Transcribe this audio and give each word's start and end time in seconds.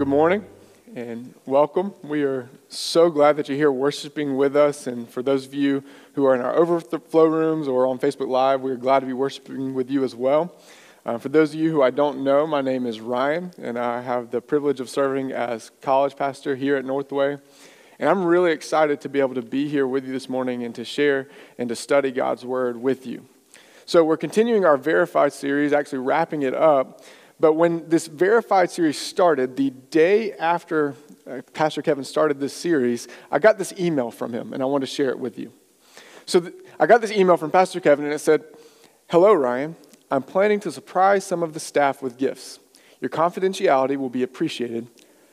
good 0.00 0.08
morning 0.08 0.42
and 0.96 1.34
welcome. 1.44 1.92
We 2.02 2.22
are 2.22 2.48
so 2.70 3.10
glad 3.10 3.36
that 3.36 3.50
you're 3.50 3.58
here 3.58 3.70
worshiping 3.70 4.34
with 4.34 4.56
us. 4.56 4.86
And 4.86 5.06
for 5.06 5.22
those 5.22 5.44
of 5.44 5.52
you 5.52 5.84
who 6.14 6.24
are 6.24 6.34
in 6.34 6.40
our 6.40 6.56
overflow 6.56 7.26
rooms 7.26 7.68
or 7.68 7.86
on 7.86 7.98
Facebook 7.98 8.28
Live, 8.28 8.62
we're 8.62 8.76
glad 8.76 9.00
to 9.00 9.06
be 9.06 9.12
worshiping 9.12 9.74
with 9.74 9.90
you 9.90 10.02
as 10.02 10.16
well. 10.16 10.56
Uh, 11.04 11.18
for 11.18 11.28
those 11.28 11.52
of 11.52 11.60
you 11.60 11.70
who 11.70 11.82
I 11.82 11.90
don't 11.90 12.24
know, 12.24 12.46
my 12.46 12.62
name 12.62 12.86
is 12.86 12.98
Ryan, 12.98 13.50
and 13.60 13.78
I 13.78 14.00
have 14.00 14.30
the 14.30 14.40
privilege 14.40 14.80
of 14.80 14.88
serving 14.88 15.32
as 15.32 15.70
college 15.82 16.16
pastor 16.16 16.56
here 16.56 16.76
at 16.76 16.86
Northway. 16.86 17.36
And 17.98 18.08
I'm 18.08 18.24
really 18.24 18.52
excited 18.52 19.02
to 19.02 19.10
be 19.10 19.20
able 19.20 19.34
to 19.34 19.42
be 19.42 19.68
here 19.68 19.86
with 19.86 20.06
you 20.06 20.14
this 20.14 20.30
morning 20.30 20.64
and 20.64 20.74
to 20.76 20.84
share 20.86 21.28
and 21.58 21.68
to 21.68 21.76
study 21.76 22.10
God's 22.10 22.42
Word 22.42 22.80
with 22.80 23.06
you. 23.06 23.26
So, 23.84 24.02
we're 24.02 24.16
continuing 24.16 24.64
our 24.64 24.78
Verified 24.78 25.34
series, 25.34 25.74
actually 25.74 25.98
wrapping 25.98 26.40
it 26.40 26.54
up. 26.54 27.02
But 27.40 27.54
when 27.54 27.88
this 27.88 28.06
Verified 28.06 28.70
series 28.70 28.98
started, 28.98 29.56
the 29.56 29.70
day 29.70 30.34
after 30.34 30.94
uh, 31.26 31.40
Pastor 31.54 31.80
Kevin 31.80 32.04
started 32.04 32.38
this 32.38 32.52
series, 32.52 33.08
I 33.30 33.38
got 33.38 33.56
this 33.56 33.72
email 33.78 34.10
from 34.10 34.32
him, 34.34 34.52
and 34.52 34.62
I 34.62 34.66
want 34.66 34.82
to 34.82 34.86
share 34.86 35.08
it 35.08 35.18
with 35.18 35.38
you. 35.38 35.50
So 36.26 36.40
th- 36.40 36.54
I 36.78 36.86
got 36.86 37.00
this 37.00 37.10
email 37.10 37.38
from 37.38 37.50
Pastor 37.50 37.80
Kevin, 37.80 38.04
and 38.04 38.12
it 38.12 38.18
said, 38.18 38.44
Hello, 39.08 39.32
Ryan. 39.32 39.74
I'm 40.10 40.22
planning 40.22 40.60
to 40.60 40.72
surprise 40.72 41.24
some 41.24 41.42
of 41.42 41.54
the 41.54 41.60
staff 41.60 42.02
with 42.02 42.18
gifts. 42.18 42.58
Your 43.00 43.08
confidentiality 43.08 43.96
will 43.96 44.10
be 44.10 44.22
appreciated. 44.22 44.88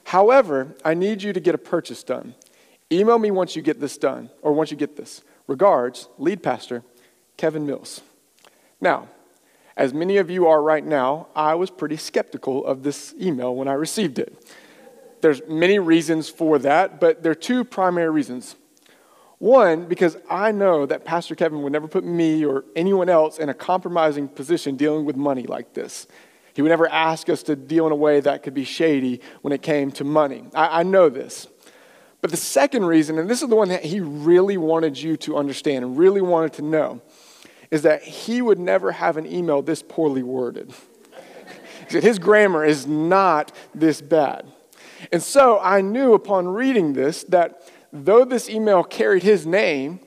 However, 0.05 0.75
I 0.85 0.93
need 0.93 1.21
you 1.23 1.33
to 1.33 1.39
get 1.39 1.55
a 1.55 1.57
purchase 1.57 2.03
done. 2.03 2.35
Email 2.89 3.19
me 3.19 3.31
once 3.31 3.55
you 3.55 3.61
get 3.61 3.81
this 3.81 3.97
done, 3.97 4.29
or 4.41 4.53
once 4.53 4.71
you 4.71 4.77
get 4.77 4.95
this. 4.95 5.23
Regards, 5.47 6.07
lead 6.17 6.41
pastor, 6.41 6.83
Kevin 7.35 7.65
Mills. 7.65 8.01
Now, 8.79 9.09
as 9.77 9.93
many 9.93 10.17
of 10.17 10.29
you 10.29 10.47
are 10.47 10.61
right 10.61 10.83
now, 10.83 11.27
I 11.35 11.53
was 11.53 11.69
pretty 11.69 11.97
skeptical 11.97 12.65
of 12.65 12.81
this 12.81 13.13
email 13.21 13.55
when 13.55 13.67
I 13.67 13.73
received 13.73 14.17
it. 14.17 14.35
There's 15.21 15.41
many 15.47 15.77
reasons 15.77 16.29
for 16.29 16.57
that, 16.59 16.99
but 16.99 17.21
there 17.21 17.31
are 17.31 17.35
two 17.35 17.63
primary 17.63 18.09
reasons. 18.09 18.55
One, 19.37 19.85
because 19.85 20.17
I 20.29 20.51
know 20.51 20.87
that 20.87 21.05
Pastor 21.05 21.35
Kevin 21.35 21.61
would 21.61 21.71
never 21.71 21.87
put 21.87 22.03
me 22.03 22.43
or 22.43 22.65
anyone 22.75 23.07
else 23.07 23.37
in 23.37 23.49
a 23.49 23.53
compromising 23.53 24.27
position 24.27 24.77
dealing 24.77 25.05
with 25.05 25.15
money 25.15 25.43
like 25.43 25.73
this. 25.75 26.07
He 26.55 26.63
would 26.63 26.69
never 26.69 26.89
ask 26.89 27.29
us 27.29 27.43
to 27.43 27.55
deal 27.55 27.85
in 27.85 27.91
a 27.91 27.95
way 27.95 28.19
that 28.19 28.41
could 28.41 28.55
be 28.55 28.63
shady 28.63 29.21
when 29.43 29.53
it 29.53 29.61
came 29.61 29.91
to 29.91 30.03
money. 30.03 30.45
I, 30.55 30.79
I 30.79 30.83
know 30.83 31.07
this. 31.07 31.45
But 32.19 32.31
the 32.31 32.37
second 32.37 32.85
reason, 32.85 33.19
and 33.19 33.29
this 33.29 33.43
is 33.43 33.49
the 33.49 33.55
one 33.55 33.69
that 33.69 33.85
he 33.85 33.99
really 33.99 34.57
wanted 34.57 34.97
you 34.99 35.17
to 35.17 35.37
understand 35.37 35.85
and 35.85 35.95
really 35.99 36.21
wanted 36.21 36.53
to 36.53 36.63
know, 36.63 37.01
is 37.71 37.81
that 37.83 38.03
he 38.03 38.41
would 38.41 38.59
never 38.59 38.91
have 38.91 39.17
an 39.17 39.25
email 39.25 39.61
this 39.61 39.83
poorly 39.83 40.23
worded. 40.23 40.73
His 41.89 42.19
grammar 42.19 42.65
is 42.65 42.85
not 42.87 43.51
this 43.73 44.01
bad. 44.01 44.51
And 45.11 45.21
so 45.21 45.59
I 45.59 45.81
knew 45.81 46.13
upon 46.13 46.47
reading 46.47 46.93
this 46.93 47.23
that 47.25 47.61
though 47.93 48.25
this 48.25 48.49
email 48.49 48.83
carried 48.83 49.23
his 49.23 49.45
name 49.45 49.99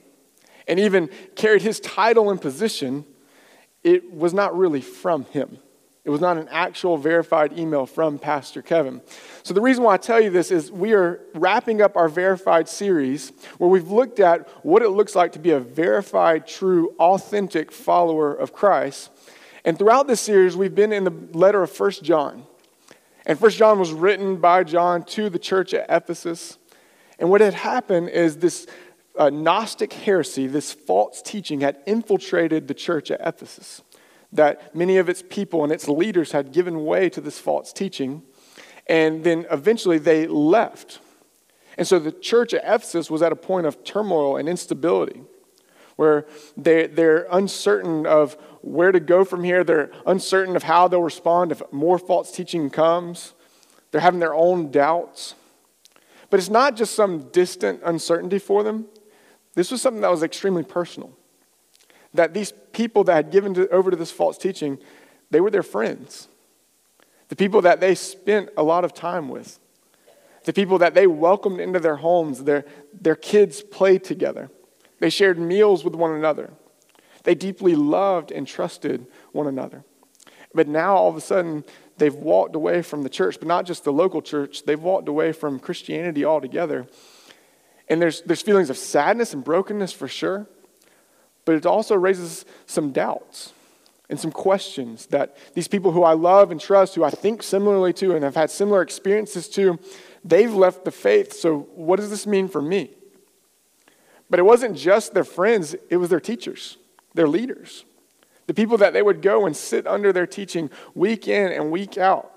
and 0.67 0.79
even 0.79 1.09
carried 1.35 1.61
his 1.61 1.79
title 1.79 2.29
and 2.29 2.39
position, 2.39 3.05
it 3.83 4.13
was 4.13 4.33
not 4.33 4.55
really 4.55 4.81
from 4.81 5.25
him. 5.25 5.57
It 6.03 6.09
was 6.09 6.21
not 6.21 6.37
an 6.37 6.47
actual 6.49 6.97
verified 6.97 7.57
email 7.57 7.85
from 7.85 8.17
Pastor 8.17 8.63
Kevin. 8.63 9.01
So, 9.43 9.53
the 9.53 9.61
reason 9.61 9.83
why 9.83 9.93
I 9.93 9.97
tell 9.97 10.19
you 10.19 10.31
this 10.31 10.49
is 10.49 10.71
we 10.71 10.93
are 10.93 11.19
wrapping 11.35 11.79
up 11.81 11.95
our 11.95 12.09
verified 12.09 12.67
series 12.67 13.31
where 13.59 13.69
we've 13.69 13.91
looked 13.91 14.19
at 14.19 14.49
what 14.65 14.81
it 14.81 14.89
looks 14.89 15.15
like 15.15 15.33
to 15.33 15.39
be 15.39 15.51
a 15.51 15.59
verified, 15.59 16.47
true, 16.47 16.95
authentic 16.97 17.71
follower 17.71 18.33
of 18.33 18.51
Christ. 18.51 19.11
And 19.63 19.77
throughout 19.77 20.07
this 20.07 20.19
series, 20.19 20.57
we've 20.57 20.73
been 20.73 20.91
in 20.91 21.03
the 21.03 21.13
letter 21.37 21.61
of 21.61 21.69
First 21.69 22.03
John. 22.03 22.45
And 23.27 23.37
First 23.37 23.59
John 23.59 23.77
was 23.77 23.93
written 23.93 24.37
by 24.37 24.63
John 24.63 25.03
to 25.03 25.29
the 25.29 25.37
church 25.37 25.75
at 25.75 25.85
Ephesus. 25.87 26.57
And 27.19 27.29
what 27.29 27.41
had 27.41 27.53
happened 27.53 28.09
is 28.09 28.37
this 28.37 28.65
uh, 29.15 29.29
Gnostic 29.29 29.93
heresy, 29.93 30.47
this 30.47 30.73
false 30.73 31.21
teaching, 31.21 31.61
had 31.61 31.77
infiltrated 31.85 32.67
the 32.67 32.73
church 32.73 33.11
at 33.11 33.21
Ephesus 33.21 33.83
that 34.31 34.75
many 34.75 34.97
of 34.97 35.09
its 35.09 35.23
people 35.27 35.63
and 35.63 35.71
its 35.71 35.87
leaders 35.87 36.31
had 36.31 36.51
given 36.51 36.85
way 36.85 37.09
to 37.09 37.21
this 37.21 37.39
false 37.39 37.73
teaching, 37.73 38.23
and 38.87 39.23
then 39.23 39.45
eventually 39.51 39.97
they 39.97 40.27
left. 40.27 40.99
And 41.77 41.87
so 41.87 41.99
the 41.99 42.11
church 42.11 42.53
at 42.53 42.63
Ephesus 42.63 43.09
was 43.09 43.21
at 43.21 43.31
a 43.31 43.35
point 43.35 43.65
of 43.65 43.83
turmoil 43.83 44.37
and 44.37 44.47
instability 44.47 45.21
where 45.95 46.25
they, 46.57 46.87
they're 46.87 47.27
uncertain 47.31 48.05
of 48.05 48.35
where 48.61 48.91
to 48.91 48.99
go 48.99 49.23
from 49.23 49.43
here. 49.43 49.63
They're 49.63 49.91
uncertain 50.05 50.55
of 50.55 50.63
how 50.63 50.87
they'll 50.87 51.03
respond 51.03 51.51
if 51.51 51.61
more 51.71 51.99
false 51.99 52.31
teaching 52.31 52.69
comes. 52.69 53.33
They're 53.91 54.01
having 54.01 54.19
their 54.19 54.33
own 54.33 54.71
doubts. 54.71 55.35
But 56.29 56.39
it's 56.39 56.49
not 56.49 56.75
just 56.75 56.95
some 56.95 57.29
distant 57.31 57.81
uncertainty 57.83 58.39
for 58.39 58.63
them. 58.63 58.87
This 59.53 59.69
was 59.69 59.81
something 59.81 60.01
that 60.01 60.11
was 60.11 60.23
extremely 60.23 60.63
personal 60.63 61.15
that 62.13 62.33
these 62.33 62.53
people 62.73 63.03
that 63.05 63.13
had 63.15 63.31
given 63.31 63.53
to, 63.53 63.69
over 63.69 63.91
to 63.91 63.97
this 63.97 64.11
false 64.11 64.37
teaching, 64.37 64.77
they 65.29 65.41
were 65.41 65.51
their 65.51 65.63
friends. 65.63 66.27
The 67.29 67.35
people 67.35 67.61
that 67.61 67.79
they 67.79 67.95
spent 67.95 68.49
a 68.57 68.63
lot 68.63 68.83
of 68.83 68.93
time 68.93 69.29
with. 69.29 69.59
The 70.43 70.53
people 70.53 70.79
that 70.79 70.93
they 70.93 71.07
welcomed 71.07 71.59
into 71.59 71.79
their 71.79 71.97
homes. 71.97 72.43
Their, 72.43 72.65
their 72.99 73.15
kids 73.15 73.61
played 73.61 74.03
together. 74.03 74.49
They 74.99 75.09
shared 75.09 75.39
meals 75.39 75.83
with 75.83 75.95
one 75.95 76.11
another. 76.11 76.51
They 77.23 77.35
deeply 77.35 77.75
loved 77.75 78.31
and 78.31 78.45
trusted 78.45 79.07
one 79.31 79.47
another. 79.47 79.83
But 80.53 80.67
now 80.67 80.95
all 80.95 81.09
of 81.09 81.15
a 81.15 81.21
sudden, 81.21 81.63
they've 81.97 82.13
walked 82.13 82.55
away 82.55 82.81
from 82.81 83.03
the 83.03 83.09
church, 83.09 83.37
but 83.39 83.47
not 83.47 83.65
just 83.65 83.83
the 83.83 83.93
local 83.93 84.21
church, 84.21 84.63
they've 84.63 84.81
walked 84.81 85.07
away 85.07 85.31
from 85.31 85.59
Christianity 85.59 86.25
altogether. 86.25 86.87
And 87.87 88.01
there's, 88.01 88.21
there's 88.23 88.41
feelings 88.41 88.69
of 88.69 88.77
sadness 88.77 89.33
and 89.33 89.43
brokenness 89.43 89.93
for 89.93 90.07
sure 90.07 90.47
but 91.45 91.55
it 91.55 91.65
also 91.65 91.95
raises 91.95 92.45
some 92.65 92.91
doubts 92.91 93.53
and 94.09 94.19
some 94.19 94.31
questions 94.31 95.07
that 95.07 95.35
these 95.53 95.67
people 95.67 95.91
who 95.93 96.03
I 96.03 96.13
love 96.13 96.51
and 96.51 96.59
trust, 96.59 96.95
who 96.95 97.03
I 97.03 97.09
think 97.09 97.41
similarly 97.41 97.93
to 97.93 98.13
and 98.13 98.23
have 98.23 98.35
had 98.35 98.51
similar 98.51 98.81
experiences 98.81 99.47
to, 99.49 99.79
they've 100.23 100.53
left 100.53 100.83
the 100.83 100.91
faith. 100.91 101.33
So, 101.33 101.69
what 101.75 101.97
does 101.97 102.09
this 102.09 102.27
mean 102.27 102.47
for 102.47 102.61
me? 102.61 102.91
But 104.29 104.39
it 104.39 104.43
wasn't 104.43 104.77
just 104.77 105.13
their 105.13 105.23
friends, 105.23 105.75
it 105.89 105.97
was 105.97 106.09
their 106.09 106.19
teachers, 106.19 106.77
their 107.13 107.27
leaders, 107.27 107.85
the 108.47 108.53
people 108.53 108.77
that 108.77 108.93
they 108.93 109.01
would 109.01 109.21
go 109.21 109.45
and 109.45 109.55
sit 109.55 109.87
under 109.87 110.11
their 110.11 110.27
teaching 110.27 110.69
week 110.93 111.27
in 111.27 111.51
and 111.51 111.71
week 111.71 111.97
out, 111.97 112.31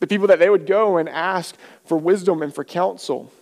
the 0.00 0.06
people 0.06 0.26
that 0.26 0.38
they 0.38 0.50
would 0.50 0.66
go 0.66 0.98
and 0.98 1.08
ask 1.08 1.56
for 1.84 1.96
wisdom 1.96 2.42
and 2.42 2.54
for 2.54 2.64
counsel. 2.64 3.32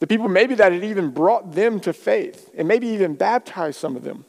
The 0.00 0.06
people 0.06 0.28
maybe 0.28 0.54
that 0.56 0.72
had 0.72 0.82
even 0.82 1.10
brought 1.10 1.52
them 1.52 1.78
to 1.80 1.92
faith 1.92 2.50
and 2.56 2.66
maybe 2.66 2.88
even 2.88 3.14
baptized 3.14 3.78
some 3.78 3.96
of 3.96 4.02
them. 4.02 4.24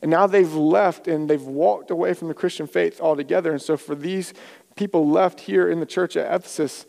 And 0.00 0.10
now 0.10 0.26
they've 0.26 0.54
left 0.54 1.08
and 1.08 1.28
they've 1.28 1.42
walked 1.42 1.90
away 1.90 2.14
from 2.14 2.28
the 2.28 2.34
Christian 2.34 2.66
faith 2.66 3.00
altogether. 3.00 3.50
And 3.50 3.60
so 3.60 3.76
for 3.76 3.94
these 3.94 4.32
people 4.76 5.08
left 5.08 5.40
here 5.40 5.68
in 5.68 5.80
the 5.80 5.86
church 5.86 6.16
at 6.16 6.32
Ephesus, 6.32 6.86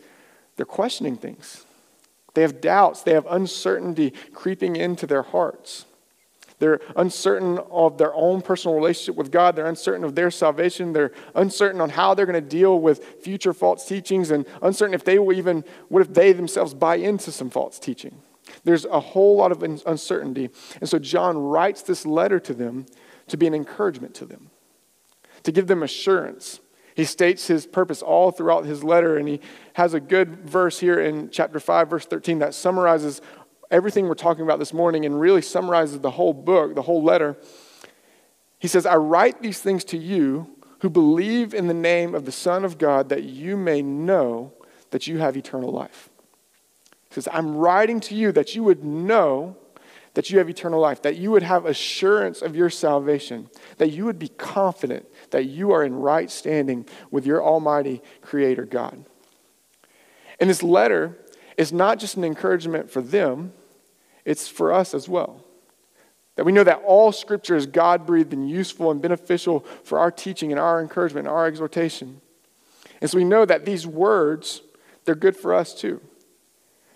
they're 0.56 0.66
questioning 0.66 1.16
things. 1.16 1.64
They 2.34 2.42
have 2.42 2.60
doubts, 2.60 3.02
they 3.02 3.14
have 3.14 3.26
uncertainty 3.28 4.12
creeping 4.32 4.76
into 4.76 5.06
their 5.06 5.22
hearts. 5.22 5.86
They're 6.60 6.78
uncertain 6.94 7.58
of 7.70 7.98
their 7.98 8.14
own 8.14 8.42
personal 8.42 8.76
relationship 8.76 9.16
with 9.16 9.32
God. 9.32 9.56
They're 9.56 9.66
uncertain 9.66 10.04
of 10.04 10.14
their 10.14 10.30
salvation. 10.30 10.92
They're 10.92 11.10
uncertain 11.34 11.80
on 11.80 11.90
how 11.90 12.14
they're 12.14 12.26
going 12.26 12.40
to 12.40 12.48
deal 12.48 12.78
with 12.78 13.02
future 13.22 13.52
false 13.52 13.84
teachings 13.84 14.30
and 14.30 14.46
uncertain 14.62 14.94
if 14.94 15.02
they 15.02 15.18
will 15.18 15.36
even, 15.36 15.64
what 15.88 16.02
if 16.02 16.14
they 16.14 16.32
themselves 16.32 16.74
buy 16.74 16.96
into 16.96 17.32
some 17.32 17.50
false 17.50 17.78
teaching. 17.78 18.22
There's 18.64 18.84
a 18.84 19.00
whole 19.00 19.36
lot 19.36 19.52
of 19.52 19.62
uncertainty. 19.62 20.50
And 20.80 20.88
so 20.88 20.98
John 20.98 21.38
writes 21.38 21.82
this 21.82 22.04
letter 22.04 22.38
to 22.40 22.54
them 22.54 22.86
to 23.28 23.36
be 23.36 23.46
an 23.46 23.54
encouragement 23.54 24.14
to 24.16 24.24
them, 24.24 24.50
to 25.44 25.52
give 25.52 25.66
them 25.66 25.82
assurance. 25.82 26.60
He 26.94 27.04
states 27.04 27.46
his 27.46 27.66
purpose 27.66 28.02
all 28.02 28.32
throughout 28.32 28.66
his 28.66 28.84
letter, 28.84 29.16
and 29.16 29.26
he 29.26 29.40
has 29.74 29.94
a 29.94 30.00
good 30.00 30.48
verse 30.48 30.80
here 30.80 31.00
in 31.00 31.30
chapter 31.30 31.60
5, 31.60 31.88
verse 31.88 32.04
13, 32.04 32.40
that 32.40 32.52
summarizes 32.52 33.22
everything 33.70 34.08
we're 34.08 34.14
talking 34.14 34.42
about 34.42 34.58
this 34.58 34.72
morning 34.72 35.04
and 35.06 35.20
really 35.20 35.42
summarizes 35.42 36.00
the 36.00 36.10
whole 36.10 36.32
book, 36.32 36.74
the 36.74 36.82
whole 36.82 37.02
letter. 37.02 37.36
He 38.58 38.68
says, 38.68 38.86
I 38.86 38.96
write 38.96 39.42
these 39.42 39.60
things 39.60 39.84
to 39.84 39.98
you 39.98 40.56
who 40.80 40.90
believe 40.90 41.54
in 41.54 41.66
the 41.66 41.74
name 41.74 42.14
of 42.14 42.24
the 42.24 42.32
Son 42.32 42.64
of 42.64 42.78
God 42.78 43.08
that 43.10 43.24
you 43.24 43.56
may 43.56 43.82
know 43.82 44.52
that 44.90 45.06
you 45.06 45.18
have 45.18 45.36
eternal 45.36 45.70
life. 45.70 46.08
He 47.08 47.14
says, 47.14 47.28
I'm 47.32 47.56
writing 47.56 48.00
to 48.00 48.14
you 48.14 48.32
that 48.32 48.54
you 48.54 48.62
would 48.64 48.84
know 48.84 49.56
that 50.14 50.30
you 50.30 50.38
have 50.38 50.50
eternal 50.50 50.80
life, 50.80 51.02
that 51.02 51.16
you 51.16 51.30
would 51.30 51.42
have 51.42 51.66
assurance 51.66 52.42
of 52.42 52.56
your 52.56 52.70
salvation, 52.70 53.48
that 53.78 53.90
you 53.90 54.04
would 54.04 54.18
be 54.18 54.28
confident 54.28 55.06
that 55.30 55.44
you 55.44 55.70
are 55.70 55.84
in 55.84 55.94
right 55.94 56.30
standing 56.30 56.86
with 57.10 57.24
your 57.24 57.42
Almighty 57.42 58.02
Creator 58.22 58.64
God. 58.64 59.04
And 60.40 60.50
this 60.50 60.62
letter 60.62 61.18
is 61.56 61.72
not 61.72 61.98
just 61.98 62.16
an 62.16 62.24
encouragement 62.24 62.90
for 62.90 63.02
them, 63.02 63.52
it's 64.24 64.48
for 64.48 64.72
us 64.72 64.94
as 64.94 65.08
well. 65.08 65.44
That 66.36 66.44
we 66.44 66.52
know 66.52 66.64
that 66.64 66.82
all 66.86 67.12
scripture 67.12 67.56
is 67.56 67.66
God 67.66 68.06
breathed 68.06 68.32
and 68.32 68.48
useful 68.48 68.90
and 68.90 69.02
beneficial 69.02 69.60
for 69.84 69.98
our 69.98 70.10
teaching 70.10 70.52
and 70.52 70.60
our 70.60 70.80
encouragement 70.80 71.26
and 71.26 71.34
our 71.34 71.46
exhortation. 71.46 72.20
And 73.00 73.10
so 73.10 73.18
we 73.18 73.24
know 73.24 73.44
that 73.44 73.64
these 73.64 73.86
words, 73.86 74.62
they're 75.04 75.14
good 75.14 75.36
for 75.36 75.54
us 75.54 75.74
too. 75.74 76.00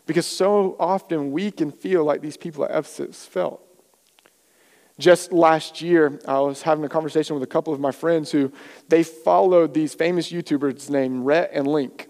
Because 0.06 0.26
so 0.26 0.76
often 0.78 1.32
we 1.32 1.50
can 1.50 1.72
feel 1.72 2.04
like 2.04 2.20
these 2.20 2.36
people 2.36 2.64
at 2.64 2.70
Ephesus 2.70 3.24
felt. 3.24 3.60
Just 4.98 5.32
last 5.32 5.82
year, 5.82 6.20
I 6.26 6.38
was 6.40 6.62
having 6.62 6.84
a 6.84 6.88
conversation 6.88 7.34
with 7.34 7.42
a 7.42 7.48
couple 7.48 7.72
of 7.72 7.80
my 7.80 7.90
friends 7.90 8.30
who 8.30 8.52
they 8.88 9.02
followed 9.02 9.74
these 9.74 9.92
famous 9.92 10.30
YouTubers 10.30 10.88
named 10.88 11.26
Rhett 11.26 11.50
and 11.52 11.66
Link. 11.66 12.08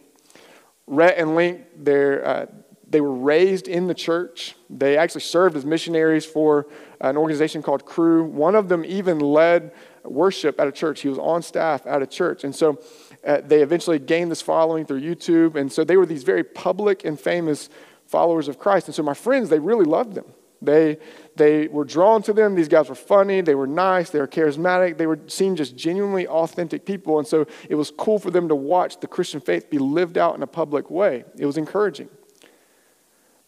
Rhett 0.86 1.16
and 1.16 1.34
Link, 1.34 1.62
they're, 1.76 2.26
uh, 2.26 2.46
they 2.94 3.00
were 3.00 3.12
raised 3.12 3.66
in 3.66 3.88
the 3.88 3.94
church. 3.94 4.54
They 4.70 4.96
actually 4.96 5.22
served 5.22 5.56
as 5.56 5.66
missionaries 5.66 6.24
for 6.24 6.68
an 7.00 7.16
organization 7.16 7.60
called 7.60 7.84
Cru. 7.84 8.22
One 8.22 8.54
of 8.54 8.68
them 8.68 8.84
even 8.84 9.18
led 9.18 9.72
worship 10.04 10.60
at 10.60 10.68
a 10.68 10.70
church. 10.70 11.00
He 11.00 11.08
was 11.08 11.18
on 11.18 11.42
staff 11.42 11.84
at 11.88 12.02
a 12.02 12.06
church. 12.06 12.44
And 12.44 12.54
so 12.54 12.80
uh, 13.26 13.40
they 13.44 13.62
eventually 13.62 13.98
gained 13.98 14.30
this 14.30 14.40
following 14.40 14.86
through 14.86 15.00
YouTube. 15.00 15.56
And 15.56 15.72
so 15.72 15.82
they 15.82 15.96
were 15.96 16.06
these 16.06 16.22
very 16.22 16.44
public 16.44 17.04
and 17.04 17.18
famous 17.18 17.68
followers 18.06 18.46
of 18.46 18.60
Christ. 18.60 18.86
And 18.86 18.94
so 18.94 19.02
my 19.02 19.12
friends, 19.12 19.48
they 19.48 19.58
really 19.58 19.86
loved 19.86 20.14
them. 20.14 20.26
They, 20.62 20.98
they 21.34 21.66
were 21.66 21.84
drawn 21.84 22.22
to 22.22 22.32
them. 22.32 22.54
These 22.54 22.68
guys 22.68 22.88
were 22.88 22.94
funny. 22.94 23.40
They 23.40 23.56
were 23.56 23.66
nice. 23.66 24.10
They 24.10 24.20
were 24.20 24.28
charismatic. 24.28 24.98
They 24.98 25.08
were 25.08 25.18
seen 25.26 25.56
just 25.56 25.74
genuinely 25.74 26.28
authentic 26.28 26.86
people. 26.86 27.18
And 27.18 27.26
so 27.26 27.44
it 27.68 27.74
was 27.74 27.90
cool 27.90 28.20
for 28.20 28.30
them 28.30 28.46
to 28.46 28.54
watch 28.54 29.00
the 29.00 29.08
Christian 29.08 29.40
faith 29.40 29.68
be 29.68 29.78
lived 29.78 30.16
out 30.16 30.36
in 30.36 30.44
a 30.44 30.46
public 30.46 30.92
way. 30.92 31.24
It 31.36 31.46
was 31.46 31.56
encouraging. 31.56 32.08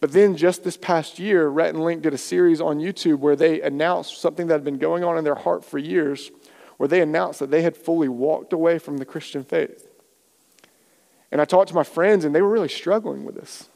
But 0.06 0.12
then 0.12 0.36
just 0.36 0.62
this 0.62 0.76
past 0.76 1.18
year, 1.18 1.48
Rhett 1.48 1.74
and 1.74 1.82
Link 1.82 2.02
did 2.02 2.14
a 2.14 2.18
series 2.18 2.60
on 2.60 2.78
YouTube 2.78 3.18
where 3.18 3.34
they 3.34 3.60
announced 3.60 4.20
something 4.20 4.46
that 4.46 4.54
had 4.54 4.62
been 4.62 4.78
going 4.78 5.02
on 5.02 5.18
in 5.18 5.24
their 5.24 5.34
heart 5.34 5.64
for 5.64 5.78
years, 5.78 6.30
where 6.76 6.86
they 6.88 7.02
announced 7.02 7.40
that 7.40 7.50
they 7.50 7.62
had 7.62 7.76
fully 7.76 8.06
walked 8.06 8.52
away 8.52 8.78
from 8.78 8.98
the 8.98 9.04
Christian 9.04 9.42
faith. 9.42 9.88
And 11.32 11.40
I 11.40 11.44
talked 11.44 11.70
to 11.70 11.74
my 11.74 11.82
friends, 11.82 12.24
and 12.24 12.32
they 12.32 12.40
were 12.40 12.52
really 12.52 12.68
struggling 12.68 13.24
with 13.24 13.34
this. 13.34 13.68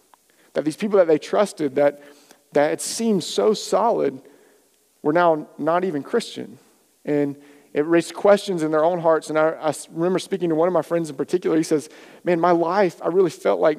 That 0.52 0.64
these 0.64 0.76
people 0.76 0.98
that 0.98 1.08
they 1.08 1.18
trusted, 1.18 1.74
that 1.74 2.00
that 2.52 2.74
it 2.74 2.80
seemed 2.80 3.24
so 3.24 3.52
solid 3.52 4.22
were 5.02 5.12
now 5.12 5.48
not 5.58 5.82
even 5.82 6.04
Christian. 6.04 6.60
And 7.04 7.36
it 7.74 7.84
raised 7.84 8.14
questions 8.14 8.62
in 8.62 8.70
their 8.70 8.84
own 8.84 9.00
hearts. 9.00 9.30
And 9.30 9.36
I, 9.36 9.48
I, 9.60 9.74
remember 9.90 10.20
speaking 10.20 10.50
to 10.50 10.54
one 10.54 10.68
of 10.68 10.74
my 10.74 10.82
friends 10.82 11.10
in 11.10 11.16
particular. 11.16 11.56
He 11.56 11.64
says, 11.64 11.88
Man, 12.22 12.38
my 12.38 12.52
life, 12.52 13.02
I 13.02 13.08
really 13.08 13.30
felt 13.30 13.58
like 13.58 13.78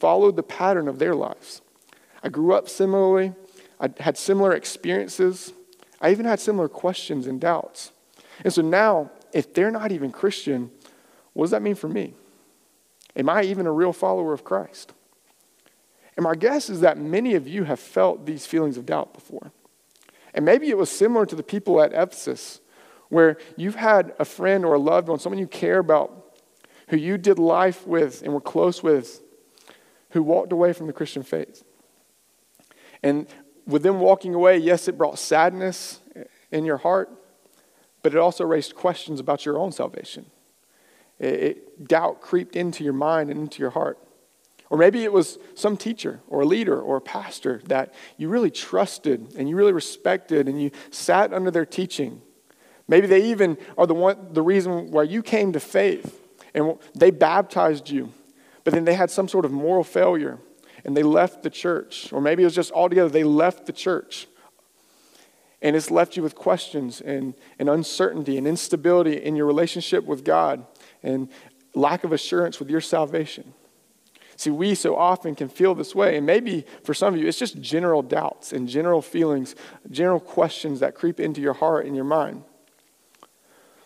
followed 0.00 0.36
the 0.36 0.42
pattern 0.42 0.88
of 0.88 0.98
their 0.98 1.14
lives. 1.14 1.60
I 2.22 2.28
grew 2.28 2.52
up 2.52 2.68
similarly, 2.68 3.32
I 3.80 3.90
had 3.98 4.16
similar 4.16 4.52
experiences, 4.52 5.52
I 6.00 6.10
even 6.10 6.24
had 6.24 6.40
similar 6.40 6.68
questions 6.68 7.26
and 7.26 7.40
doubts. 7.40 7.92
And 8.44 8.52
so 8.52 8.62
now, 8.62 9.10
if 9.32 9.54
they're 9.54 9.70
not 9.70 9.92
even 9.92 10.10
Christian, 10.12 10.70
what 11.32 11.44
does 11.44 11.50
that 11.52 11.62
mean 11.62 11.74
for 11.74 11.88
me? 11.88 12.14
Am 13.16 13.28
I 13.28 13.42
even 13.42 13.66
a 13.66 13.72
real 13.72 13.92
follower 13.92 14.32
of 14.32 14.44
Christ? 14.44 14.92
And 16.16 16.24
my 16.24 16.34
guess 16.34 16.68
is 16.68 16.80
that 16.80 16.98
many 16.98 17.34
of 17.34 17.48
you 17.48 17.64
have 17.64 17.80
felt 17.80 18.26
these 18.26 18.46
feelings 18.46 18.76
of 18.76 18.86
doubt 18.86 19.14
before. 19.14 19.52
And 20.34 20.44
maybe 20.44 20.68
it 20.68 20.78
was 20.78 20.90
similar 20.90 21.26
to 21.26 21.36
the 21.36 21.42
people 21.42 21.80
at 21.80 21.92
Ephesus, 21.92 22.60
where 23.08 23.36
you've 23.56 23.74
had 23.74 24.14
a 24.18 24.24
friend 24.24 24.64
or 24.64 24.74
a 24.74 24.78
loved 24.78 25.08
one, 25.08 25.18
someone 25.18 25.38
you 25.38 25.46
care 25.46 25.78
about, 25.78 26.38
who 26.88 26.96
you 26.96 27.16
did 27.16 27.38
life 27.38 27.86
with 27.86 28.22
and 28.22 28.32
were 28.32 28.40
close 28.40 28.82
with, 28.82 29.22
who 30.10 30.22
walked 30.22 30.52
away 30.52 30.72
from 30.72 30.86
the 30.86 30.92
Christian 30.92 31.22
faith. 31.22 31.62
And 33.02 33.26
with 33.66 33.82
them 33.82 34.00
walking 34.00 34.34
away, 34.34 34.58
yes, 34.58 34.88
it 34.88 34.96
brought 34.98 35.18
sadness 35.18 36.00
in 36.50 36.64
your 36.64 36.78
heart, 36.78 37.10
but 38.02 38.14
it 38.14 38.18
also 38.18 38.44
raised 38.44 38.74
questions 38.74 39.20
about 39.20 39.44
your 39.44 39.58
own 39.58 39.72
salvation. 39.72 40.26
It, 41.18 41.34
it, 41.34 41.88
doubt 41.88 42.20
creeped 42.20 42.56
into 42.56 42.84
your 42.84 42.92
mind 42.92 43.30
and 43.30 43.40
into 43.40 43.60
your 43.60 43.70
heart. 43.70 43.98
Or 44.70 44.78
maybe 44.78 45.04
it 45.04 45.12
was 45.12 45.38
some 45.54 45.76
teacher 45.76 46.20
or 46.28 46.44
leader 46.44 46.80
or 46.80 47.00
pastor 47.00 47.60
that 47.66 47.92
you 48.16 48.28
really 48.28 48.50
trusted 48.50 49.34
and 49.36 49.48
you 49.48 49.56
really 49.56 49.72
respected 49.72 50.48
and 50.48 50.60
you 50.60 50.70
sat 50.90 51.32
under 51.32 51.50
their 51.50 51.66
teaching. 51.66 52.22
Maybe 52.88 53.06
they 53.06 53.30
even 53.30 53.58
are 53.76 53.86
the, 53.86 53.94
one, 53.94 54.32
the 54.32 54.42
reason 54.42 54.90
why 54.90 55.04
you 55.04 55.22
came 55.22 55.52
to 55.52 55.60
faith 55.60 56.20
and 56.54 56.78
they 56.94 57.10
baptized 57.10 57.90
you, 57.90 58.12
but 58.64 58.72
then 58.72 58.84
they 58.84 58.94
had 58.94 59.10
some 59.10 59.28
sort 59.28 59.44
of 59.44 59.52
moral 59.52 59.84
failure 59.84 60.38
and 60.84 60.96
they 60.96 61.02
left 61.02 61.42
the 61.42 61.50
church. 61.50 62.12
Or 62.12 62.20
maybe 62.20 62.42
it 62.42 62.46
was 62.46 62.54
just 62.54 62.72
altogether 62.72 63.08
they 63.08 63.24
left 63.24 63.66
the 63.66 63.72
church. 63.72 64.26
And 65.60 65.76
it's 65.76 65.90
left 65.90 66.16
you 66.16 66.22
with 66.22 66.34
questions 66.34 67.00
and, 67.00 67.34
and 67.58 67.68
uncertainty 67.68 68.36
and 68.36 68.48
instability 68.48 69.22
in 69.22 69.36
your 69.36 69.46
relationship 69.46 70.04
with 70.04 70.24
God 70.24 70.66
and 71.02 71.28
lack 71.74 72.04
of 72.04 72.12
assurance 72.12 72.58
with 72.58 72.68
your 72.68 72.80
salvation. 72.80 73.54
See, 74.36 74.50
we 74.50 74.74
so 74.74 74.96
often 74.96 75.34
can 75.34 75.48
feel 75.48 75.74
this 75.74 75.94
way, 75.94 76.16
and 76.16 76.26
maybe 76.26 76.64
for 76.82 76.94
some 76.94 77.14
of 77.14 77.20
you, 77.20 77.28
it's 77.28 77.38
just 77.38 77.60
general 77.60 78.02
doubts 78.02 78.52
and 78.52 78.66
general 78.66 79.02
feelings, 79.02 79.54
general 79.90 80.18
questions 80.18 80.80
that 80.80 80.94
creep 80.94 81.20
into 81.20 81.40
your 81.40 81.52
heart 81.52 81.86
and 81.86 81.94
your 81.94 82.04
mind. 82.04 82.42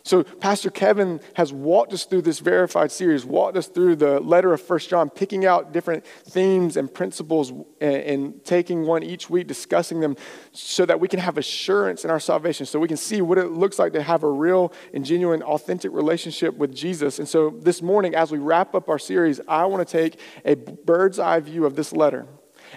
So, 0.07 0.23
Pastor 0.23 0.71
Kevin 0.71 1.19
has 1.35 1.53
walked 1.53 1.93
us 1.93 2.05
through 2.05 2.23
this 2.23 2.39
verified 2.39 2.93
series, 2.93 3.25
walked 3.25 3.57
us 3.57 3.67
through 3.67 3.97
the 3.97 4.21
letter 4.21 4.53
of 4.53 4.63
First 4.63 4.89
John, 4.89 5.11
picking 5.11 5.45
out 5.45 5.73
different 5.73 6.07
themes 6.07 6.77
and 6.77 6.95
principles 6.95 7.51
and, 7.51 7.67
and, 7.81 8.45
taking 8.45 8.87
one 8.87 9.03
each 9.03 9.29
week, 9.29 9.49
discussing 9.49 9.99
them 9.99 10.15
so 10.53 10.87
that 10.87 11.01
we 11.01 11.09
can 11.09 11.19
have 11.19 11.39
assurance 11.39 12.05
in 12.05 12.11
our 12.13 12.21
salvation, 12.21 12.67
so 12.67 12.79
we 12.79 12.87
can 12.87 12.97
see 12.97 13.21
what 13.21 13.37
it 13.37 13.51
looks 13.51 13.81
like 13.81 13.93
to 13.95 14.03
have 14.03 14.23
a 14.23 14.31
real 14.31 14.73
and 14.95 15.05
genuine, 15.05 15.43
authentic 15.43 15.91
relationship 15.91 16.57
with 16.57 16.73
Jesus. 16.73 17.19
And 17.19 17.27
so, 17.27 17.51
this 17.51 17.83
morning, 17.83 18.15
as 18.15 18.31
we 18.31 18.39
wrap 18.39 18.77
up 18.77 18.89
our 18.89 19.01
series, 19.01 19.41
I 19.49 19.65
want 19.65 19.89
to 19.89 19.93
take 19.93 20.21
a 20.45 20.55
bird's 20.55 21.19
eye 21.19 21.41
view 21.41 21.67
of 21.67 21.75
this 21.75 21.93
letter 21.93 22.27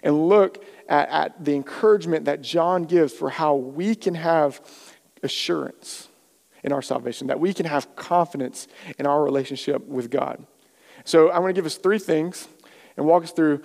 and 0.02 0.28
look 0.28 0.66
at, 0.88 1.10
at 1.10 1.46
the 1.46 1.54
encouragement 1.54 2.26
that 2.26 2.42
John 2.42 2.86
gives 2.86 3.14
for 3.14 3.30
how 3.30 3.54
we 3.54 3.94
can 3.94 4.16
have 4.16 4.62
assurance 5.22 6.09
in 6.64 6.72
our 6.72 6.82
salvation, 6.82 7.28
that 7.28 7.40
we 7.40 7.54
can 7.54 7.66
have 7.66 7.96
confidence 7.96 8.68
in 8.98 9.06
our 9.06 9.24
relationship 9.24 9.86
with 9.86 10.10
God. 10.10 10.46
So 11.06 11.32
I'm 11.32 11.42
going 11.42 11.54
to 11.54 11.58
give 11.58 11.66
us 11.66 11.78
three 11.78 12.00
things 12.00 12.48
and 12.98 13.06
walk 13.06 13.24
us 13.24 13.32
through 13.32 13.62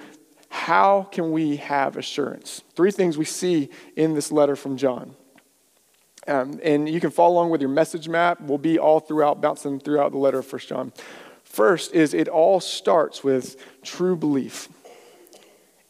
how 0.49 1.09
can 1.11 1.33
we 1.33 1.57
have 1.57 1.97
assurance. 1.97 2.63
Three 2.77 2.93
things 2.93 3.19
we 3.19 3.25
see 3.25 3.71
in 3.97 4.15
this 4.15 4.31
letter 4.31 4.55
from 4.55 4.77
John. 4.77 5.17
Um, 6.27 6.61
and 6.63 6.89
you 6.89 7.01
can 7.01 7.11
follow 7.11 7.35
along 7.35 7.51
with 7.51 7.61
your 7.61 7.71
message 7.71 8.09
map. 8.09 8.41
We'll 8.41 8.59
be 8.59 8.79
all 8.79 9.01
throughout, 9.01 9.41
bouncing 9.41 9.81
throughout 9.81 10.13
the 10.13 10.19
letter 10.19 10.39
of 10.39 10.47
First 10.47 10.69
John. 10.69 10.93
First 11.43 11.93
is 11.93 12.15
it 12.15 12.29
all 12.29 12.61
starts 12.61 13.23
with 13.23 13.57
true 13.83 14.17
belief. 14.17 14.69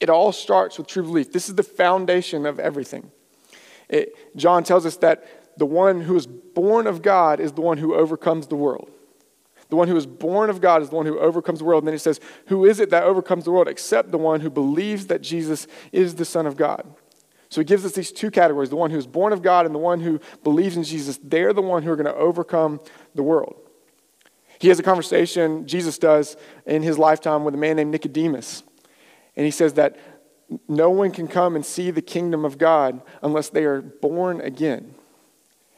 It 0.01 0.11
all 0.11 0.33
starts 0.33 0.77
with 0.77 0.87
true 0.87 1.03
belief. 1.03 1.33
This 1.33 1.49
is 1.49 1.55
the 1.55 1.63
foundation 1.63 2.47
of 2.47 2.59
everything. 2.59 3.11
It, 3.89 4.15
John 4.37 4.65
tells 4.65 4.87
us 4.87 4.97
that 4.97 5.25
the 5.57 5.67
one 5.67 6.01
who 6.03 6.17
is 6.17 6.27
born 6.27 6.87
of 6.87 7.03
God 7.03 7.41
is 7.41 7.53
the 7.53 7.61
one 7.61 7.79
who 7.79 7.95
overcomes 7.95 8.47
the 8.47 8.57
world. 8.57 8.91
The 9.71 9.77
one 9.77 9.89
who 9.89 9.97
is 9.97 10.07
born 10.07 10.51
of 10.51 10.61
God 10.61 10.83
is 10.83 10.91
the 10.91 10.97
one 10.97 11.07
who 11.07 11.19
overcomes 11.19 11.59
the 11.59 11.65
world. 11.65 11.83
And 11.83 11.89
then 11.89 11.95
he 11.95 11.99
says, 11.99 12.21
Who 12.47 12.65
is 12.65 12.81
it 12.81 12.91
that 12.91 13.05
overcomes 13.05 13.45
the 13.45 13.51
world 13.51 13.69
except 13.69 14.11
the 14.11 14.19
one 14.19 14.41
who 14.41 14.51
believes 14.51 15.07
that 15.07 15.23
Jesus 15.23 15.67
is 15.91 16.15
the 16.15 16.25
Son 16.25 16.47
of 16.47 16.57
God? 16.57 16.87
So 17.49 17.61
he 17.61 17.65
gives 17.65 17.85
us 17.85 17.93
these 17.93 18.13
two 18.13 18.31
categories 18.31 18.71
the 18.71 18.77
one 18.77 18.91
who 18.91 18.99
is 18.99 19.07
born 19.07 19.33
of 19.33 19.43
God 19.43 19.67
and 19.67 19.75
the 19.75 19.79
one 19.79 20.01
who 20.01 20.21
believes 20.43 20.77
in 20.77 20.83
Jesus. 20.83 21.19
They're 21.23 21.53
the 21.53 21.63
one 21.63 21.83
who 21.83 21.91
are 21.91 21.97
going 21.97 22.07
to 22.07 22.15
overcome 22.15 22.81
the 23.15 23.23
world. 23.23 23.57
He 24.59 24.69
has 24.69 24.79
a 24.79 24.83
conversation, 24.83 25.67
Jesus 25.67 25.99
does, 25.99 26.37
in 26.67 26.83
his 26.83 26.99
lifetime 26.99 27.45
with 27.45 27.55
a 27.55 27.59
man 27.59 27.77
named 27.77 27.91
Nicodemus. 27.91 28.63
And 29.37 29.45
he 29.45 29.51
says 29.51 29.75
that 29.75 29.97
no 30.69 30.91
one 30.91 31.11
can 31.11 31.27
come 31.27 31.57
and 31.57 31.65
see 31.65 31.91
the 31.91 32.03
kingdom 32.03 32.45
of 32.45 32.59
God 32.59 33.03
unless 33.23 33.49
they 33.49 33.65
are 33.65 33.83
born 33.83 34.41
again. 34.41 34.95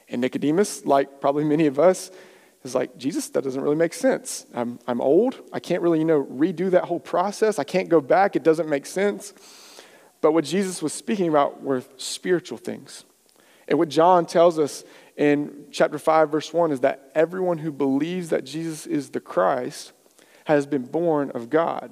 And 0.08 0.20
Nicodemus, 0.20 0.84
like 0.84 1.20
probably 1.20 1.44
many 1.44 1.66
of 1.66 1.78
us, 1.78 2.10
is 2.62 2.74
like, 2.74 2.96
Jesus, 2.96 3.28
that 3.30 3.44
doesn't 3.44 3.60
really 3.60 3.76
make 3.76 3.94
sense. 3.94 4.46
I'm, 4.54 4.78
I'm 4.86 5.00
old. 5.00 5.40
I 5.52 5.60
can't 5.60 5.82
really, 5.82 5.98
you 5.98 6.04
know, 6.04 6.24
redo 6.24 6.70
that 6.70 6.84
whole 6.84 7.00
process. 7.00 7.58
I 7.58 7.64
can't 7.64 7.88
go 7.88 8.00
back. 8.00 8.36
It 8.36 8.42
doesn't 8.42 8.68
make 8.68 8.86
sense. 8.86 9.32
But 10.20 10.32
what 10.32 10.44
Jesus 10.44 10.82
was 10.82 10.92
speaking 10.92 11.28
about 11.28 11.62
were 11.62 11.82
spiritual 11.96 12.58
things. 12.58 13.04
And 13.68 13.78
what 13.78 13.88
John 13.88 14.26
tells 14.26 14.58
us 14.58 14.84
in 15.16 15.66
chapter 15.70 15.98
5, 15.98 16.30
verse 16.30 16.52
1 16.52 16.72
is 16.72 16.80
that 16.80 17.10
everyone 17.14 17.58
who 17.58 17.72
believes 17.72 18.28
that 18.30 18.44
Jesus 18.44 18.86
is 18.86 19.10
the 19.10 19.20
Christ 19.20 19.92
has 20.44 20.66
been 20.66 20.84
born 20.84 21.30
of 21.30 21.50
God. 21.50 21.90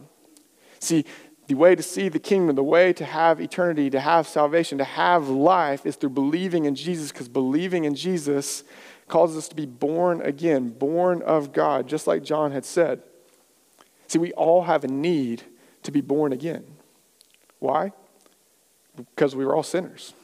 See, 0.79 1.05
the 1.47 1.55
way 1.55 1.75
to 1.75 1.83
see 1.83 2.09
the 2.09 2.19
kingdom, 2.19 2.57
the 2.57 2.63
way 2.63 2.93
to 2.95 3.05
have 3.05 3.41
eternity, 3.41 3.91
to 3.91 4.01
have 4.01 4.27
salvation, 4.27 4.79
to 4.79 4.85
have 4.85 5.29
life 5.29 5.85
is 5.85 5.97
through 5.97 6.11
believing 6.11 6.65
in 6.65 6.75
Jesus, 6.75 7.13
because 7.13 7.29
believing 7.29 7.85
in 7.85 7.95
Jesus 7.95 8.65
causes 9.09 9.37
us 9.37 9.49
to 9.49 9.55
be 9.55 9.67
born 9.67 10.23
again, 10.23 10.71
born 10.71 11.21
of 11.23 11.53
God, 11.53 11.87
just 11.87 12.07
like 12.07 12.25
John 12.25 12.53
had 12.53 12.65
said. 12.65 13.03
See, 14.07 14.19
we 14.19 14.33
all 14.33 14.63
have 14.63 14.85
a 14.85 14.89
need 14.89 15.43
to 15.83 15.91
be 15.91 16.01
born 16.01 16.33
again. 16.33 16.65
Why? 17.59 17.93
Because 18.97 19.37
we 19.37 19.45
were 19.45 19.55
all 19.55 19.63
sinners. 19.63 20.15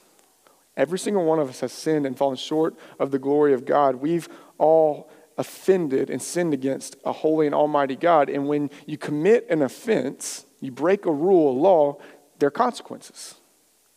Every 0.76 0.98
single 0.98 1.24
one 1.24 1.38
of 1.38 1.50
us 1.50 1.60
has 1.60 1.72
sinned 1.72 2.06
and 2.06 2.16
fallen 2.16 2.36
short 2.36 2.74
of 2.98 3.10
the 3.10 3.18
glory 3.18 3.52
of 3.52 3.66
God. 3.66 3.96
We've 3.96 4.28
all 4.56 5.10
offended 5.36 6.08
and 6.08 6.22
sinned 6.22 6.54
against 6.54 6.96
a 7.04 7.12
holy 7.12 7.46
and 7.46 7.54
almighty 7.54 7.96
God. 7.96 8.30
And 8.30 8.48
when 8.48 8.70
you 8.86 8.96
commit 8.96 9.46
an 9.50 9.60
offense, 9.62 10.46
you 10.60 10.72
break 10.72 11.06
a 11.06 11.12
rule, 11.12 11.52
a 11.52 11.58
law, 11.58 11.98
there 12.38 12.48
are 12.48 12.50
consequences, 12.50 13.34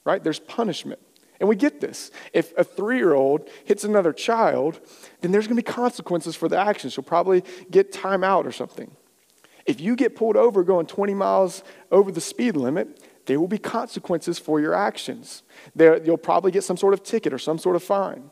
right? 0.06 0.24
There's 0.24 0.40
punishment. 0.40 1.00
And 1.40 1.50
we 1.50 1.56
get 1.56 1.82
this. 1.82 2.12
If 2.32 2.58
a 2.58 2.64
three 2.64 2.98
year 2.98 3.14
old 3.14 3.50
hits 3.66 3.84
another 3.84 4.14
child, 4.14 4.80
then 5.22 5.32
there's 5.32 5.48
going 5.48 5.58
to 5.58 5.64
be 5.64 5.72
consequences 5.72 6.36
for 6.36 6.48
the 6.48 6.58
action. 6.58 6.90
She'll 6.90 7.04
probably 7.04 7.44
get 7.70 7.92
time 7.92 8.24
out 8.24 8.48
or 8.48 8.52
something. 8.52 8.96
If 9.66 9.82
you 9.82 9.96
get 9.96 10.16
pulled 10.16 10.36
over 10.38 10.64
going 10.64 10.86
20 10.86 11.14
miles 11.14 11.64
over 11.92 12.12
the 12.12 12.22
speed 12.22 12.56
limit, 12.56 13.02
there 13.26 13.40
will 13.40 13.48
be 13.48 13.58
consequences 13.58 14.38
for 14.38 14.60
your 14.60 14.74
actions. 14.74 15.44
There, 15.76 16.02
you'll 16.04 16.18
probably 16.18 16.52
get 16.52 16.64
some 16.64 16.78
sort 16.78 16.94
of 16.94 17.04
ticket 17.04 17.34
or 17.34 17.40
some 17.40 17.58
sort 17.58 17.76
of 17.76 17.84
fine. 17.84 18.30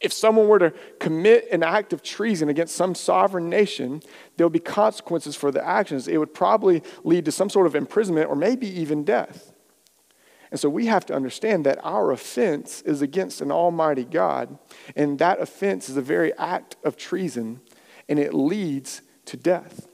If 0.00 0.12
someone 0.12 0.48
were 0.48 0.58
to 0.58 0.72
commit 0.98 1.48
an 1.50 1.62
act 1.62 1.92
of 1.92 2.02
treason 2.02 2.48
against 2.48 2.74
some 2.74 2.94
sovereign 2.94 3.48
nation, 3.48 4.02
there 4.36 4.46
would 4.46 4.52
be 4.52 4.60
consequences 4.60 5.36
for 5.36 5.50
the 5.50 5.66
actions. 5.66 6.08
It 6.08 6.18
would 6.18 6.34
probably 6.34 6.82
lead 7.02 7.24
to 7.26 7.32
some 7.32 7.48
sort 7.48 7.66
of 7.66 7.74
imprisonment 7.74 8.28
or 8.28 8.36
maybe 8.36 8.66
even 8.80 9.04
death. 9.04 9.52
And 10.50 10.60
so 10.60 10.68
we 10.68 10.86
have 10.86 11.04
to 11.06 11.14
understand 11.14 11.66
that 11.66 11.80
our 11.82 12.12
offense 12.12 12.80
is 12.82 13.02
against 13.02 13.40
an 13.40 13.50
almighty 13.50 14.04
God, 14.04 14.56
and 14.94 15.18
that 15.18 15.40
offense 15.40 15.88
is 15.88 15.96
a 15.96 16.02
very 16.02 16.32
act 16.34 16.76
of 16.84 16.96
treason, 16.96 17.60
and 18.08 18.20
it 18.20 18.32
leads 18.32 19.02
to 19.24 19.36
death. 19.36 19.88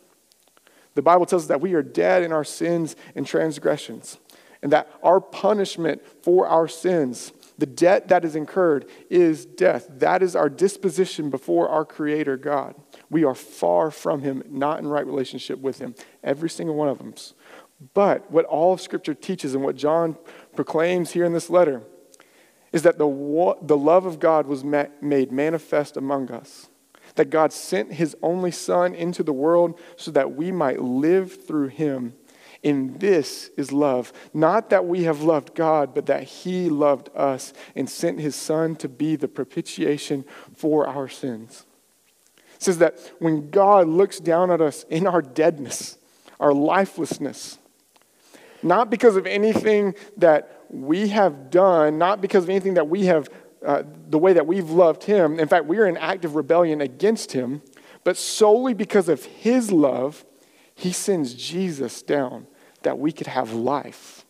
The 0.95 1.03
Bible 1.03 1.25
tells 1.25 1.45
us 1.45 1.49
that 1.49 1.63
we 1.63 1.73
are 1.73 1.83
dead 1.83 2.23
in 2.23 2.31
our 2.31 2.45
sins 2.45 2.95
and 3.15 3.27
transgressions, 3.27 4.19
and 4.63 4.73
that 4.73 4.91
our 5.03 5.21
punishment 5.21 6.03
for 6.23 6.47
our 6.47 6.69
sins, 6.69 7.33
the 7.59 7.67
debt 7.67 8.09
that 8.09 8.25
is 8.25 8.37
incurred, 8.37 8.87
is 9.09 9.47
death. 9.47 9.87
That 9.91 10.23
is 10.23 10.37
our 10.37 10.49
disposition 10.49 11.31
before 11.31 11.69
our 11.69 11.85
Creator 11.85 12.37
God. 12.37 12.75
We 13.09 13.25
are 13.25 13.35
far 13.35 13.91
from 13.91 14.23
Him, 14.23 14.43
not 14.49 14.79
in 14.79 14.87
right 14.87 15.07
relationship 15.07 15.59
with 15.59 15.79
Him. 15.79 15.95
Every 16.23 16.51
single 16.51 16.75
one 16.75 16.89
of 16.89 16.99
them. 16.99 17.15
But 17.95 18.31
what 18.31 18.45
all 18.45 18.75
of 18.75 18.81
Scripture 18.81 19.15
teaches 19.15 19.55
and 19.55 19.65
what 19.65 19.77
John 19.77 20.17
proclaims 20.55 21.13
here 21.13 21.25
in 21.25 21.33
this 21.33 21.49
letter 21.49 21.83
is 22.73 22.83
that 22.83 22.99
the, 22.99 23.57
the 23.63 23.77
love 23.77 24.07
of 24.07 24.21
God 24.21 24.47
was 24.47 24.63
made 24.63 25.33
manifest 25.33 25.97
among 25.97 26.31
us 26.31 26.69
that 27.15 27.31
God 27.31 27.53
sent 27.53 27.93
his 27.93 28.17
only 28.23 28.51
Son 28.51 28.95
into 28.95 29.23
the 29.23 29.33
world 29.33 29.79
so 29.97 30.11
that 30.13 30.35
we 30.35 30.53
might 30.53 30.81
live 30.81 31.45
through 31.47 31.69
him. 31.69 32.15
And 32.63 33.01
this 33.01 33.51
is 33.57 33.73
love. 33.73 34.13
Not 34.35 34.71
that 34.71 34.87
we 34.87 35.05
have 35.05 35.23
loved 35.23 35.55
God, 35.55 35.95
but 35.95 36.07
that 36.07 36.25
he 36.25 36.69
loved 36.69 37.09
us 37.15 37.55
and 37.75 37.89
sent 37.89 38.21
his 38.21 38.37
Son 38.37 38.77
to 38.77 38.89
be 38.89 39.17
the 39.17 39.29
propitiation 39.29 40.25
for 40.55 40.87
our 40.87 41.09
sins. 41.09 41.65
It 42.55 42.63
says 42.63 42.79
that 42.79 42.99
when 43.19 43.51
God 43.51 43.89
looks 43.89 44.21
down 44.21 44.51
at 44.51 44.61
us 44.61 44.85
in 44.91 45.07
our 45.07 45.23
deadness, 45.23 45.97
our 46.39 46.53
lifelessness, 46.53 47.59
not 48.63 48.91
because 48.91 49.17
of 49.17 49.27
anything 49.27 49.95
that 50.19 50.61
we 50.69 51.09
have 51.09 51.51
done, 51.51 51.97
not 51.97 52.21
because 52.21 52.45
of 52.45 52.51
anything 52.51 52.75
that 52.75 52.89
we 52.89 53.07
have 53.07 53.29
uh, 53.65 53.83
the 54.09 54.19
way 54.19 54.35
that 54.35 54.47
we've 54.47 54.71
loved 54.71 55.05
him. 55.05 55.39
In 55.39 55.49
fact, 55.49 55.67
we 55.67 55.79
are 55.79 55.87
in 55.87 55.97
active 55.97 56.35
rebellion 56.35 56.81
against 56.81 57.33
him, 57.33 57.63
but 58.05 58.17
solely 58.17 58.75
because 58.75 59.09
of 59.09 59.25
his 59.25 59.73
love, 59.73 60.25
he 60.75 60.93
sends 60.93 61.35
Jesus 61.35 62.03
down 62.03 62.47
that 62.83 62.99
we 62.99 63.13
could 63.13 63.27
have 63.27 63.53
life. 63.53 64.25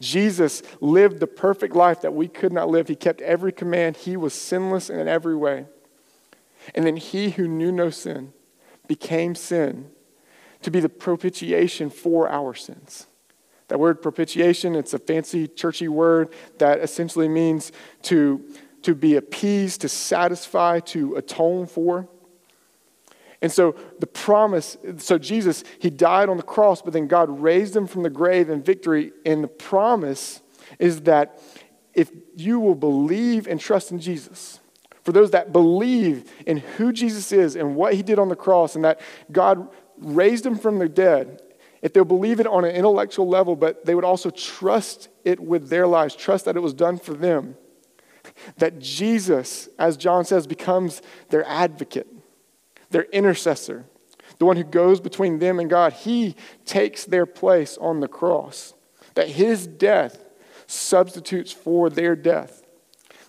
Jesus 0.00 0.62
lived 0.80 1.20
the 1.20 1.26
perfect 1.26 1.76
life 1.76 2.00
that 2.00 2.14
we 2.14 2.26
could 2.26 2.52
not 2.52 2.68
live. 2.68 2.88
He 2.88 2.96
kept 2.96 3.20
every 3.20 3.52
command. 3.52 3.98
He 3.98 4.16
was 4.16 4.32
sinless 4.32 4.88
in 4.88 5.06
every 5.08 5.36
way. 5.36 5.66
And 6.74 6.86
then 6.86 6.96
he 6.96 7.30
who 7.30 7.46
knew 7.46 7.70
no 7.70 7.90
sin 7.90 8.32
became 8.88 9.34
sin 9.34 9.90
to 10.62 10.70
be 10.70 10.80
the 10.80 10.88
propitiation 10.88 11.90
for 11.90 12.28
our 12.28 12.54
sins. 12.54 13.06
That 13.68 13.78
word 13.78 14.02
propitiation, 14.02 14.74
it's 14.74 14.94
a 14.94 14.98
fancy 14.98 15.46
churchy 15.46 15.88
word 15.88 16.30
that 16.58 16.80
essentially 16.80 17.28
means 17.28 17.70
to, 18.02 18.44
to 18.82 18.94
be 18.94 19.16
appeased, 19.16 19.82
to 19.82 19.88
satisfy, 19.88 20.80
to 20.80 21.14
atone 21.16 21.66
for. 21.66 22.08
And 23.42 23.50
so 23.50 23.74
the 23.98 24.06
promise, 24.06 24.76
so 24.98 25.18
Jesus, 25.18 25.64
he 25.78 25.88
died 25.88 26.28
on 26.28 26.36
the 26.36 26.42
cross, 26.42 26.82
but 26.82 26.92
then 26.92 27.06
God 27.06 27.40
raised 27.40 27.74
him 27.74 27.86
from 27.86 28.02
the 28.02 28.10
grave 28.10 28.50
in 28.50 28.62
victory. 28.62 29.12
And 29.24 29.42
the 29.42 29.48
promise 29.48 30.42
is 30.78 31.02
that 31.02 31.40
if 31.94 32.10
you 32.36 32.60
will 32.60 32.74
believe 32.74 33.46
and 33.46 33.58
trust 33.58 33.90
in 33.90 33.98
Jesus, 33.98 34.60
for 35.02 35.12
those 35.12 35.30
that 35.30 35.52
believe 35.52 36.30
in 36.46 36.58
who 36.58 36.92
Jesus 36.92 37.32
is 37.32 37.56
and 37.56 37.74
what 37.74 37.94
he 37.94 38.02
did 38.02 38.18
on 38.18 38.28
the 38.28 38.36
cross, 38.36 38.74
and 38.74 38.84
that 38.84 39.00
God 39.32 39.68
raised 39.98 40.44
him 40.44 40.56
from 40.56 40.78
the 40.78 40.88
dead, 40.88 41.40
if 41.82 41.94
they'll 41.94 42.04
believe 42.04 42.40
it 42.40 42.46
on 42.46 42.64
an 42.64 42.74
intellectual 42.74 43.26
level, 43.26 43.56
but 43.56 43.86
they 43.86 43.94
would 43.94 44.04
also 44.04 44.28
trust 44.28 45.08
it 45.24 45.40
with 45.40 45.70
their 45.70 45.86
lives, 45.86 46.14
trust 46.14 46.44
that 46.44 46.56
it 46.56 46.60
was 46.60 46.74
done 46.74 46.98
for 46.98 47.14
them, 47.14 47.56
that 48.58 48.78
Jesus, 48.78 49.68
as 49.78 49.96
John 49.96 50.26
says, 50.26 50.46
becomes 50.46 51.00
their 51.30 51.46
advocate, 51.48 52.06
their 52.90 53.04
intercessor, 53.04 53.86
the 54.38 54.44
one 54.44 54.56
who 54.56 54.64
goes 54.64 55.00
between 55.00 55.38
them 55.38 55.58
and 55.58 55.70
God. 55.70 55.92
He 55.92 56.36
takes 56.64 57.04
their 57.04 57.26
place 57.26 57.78
on 57.78 58.00
the 58.00 58.08
cross, 58.08 58.74
that 59.14 59.28
his 59.28 59.66
death 59.66 60.24
substitutes 60.66 61.52
for 61.52 61.90
their 61.90 62.14
death 62.14 62.60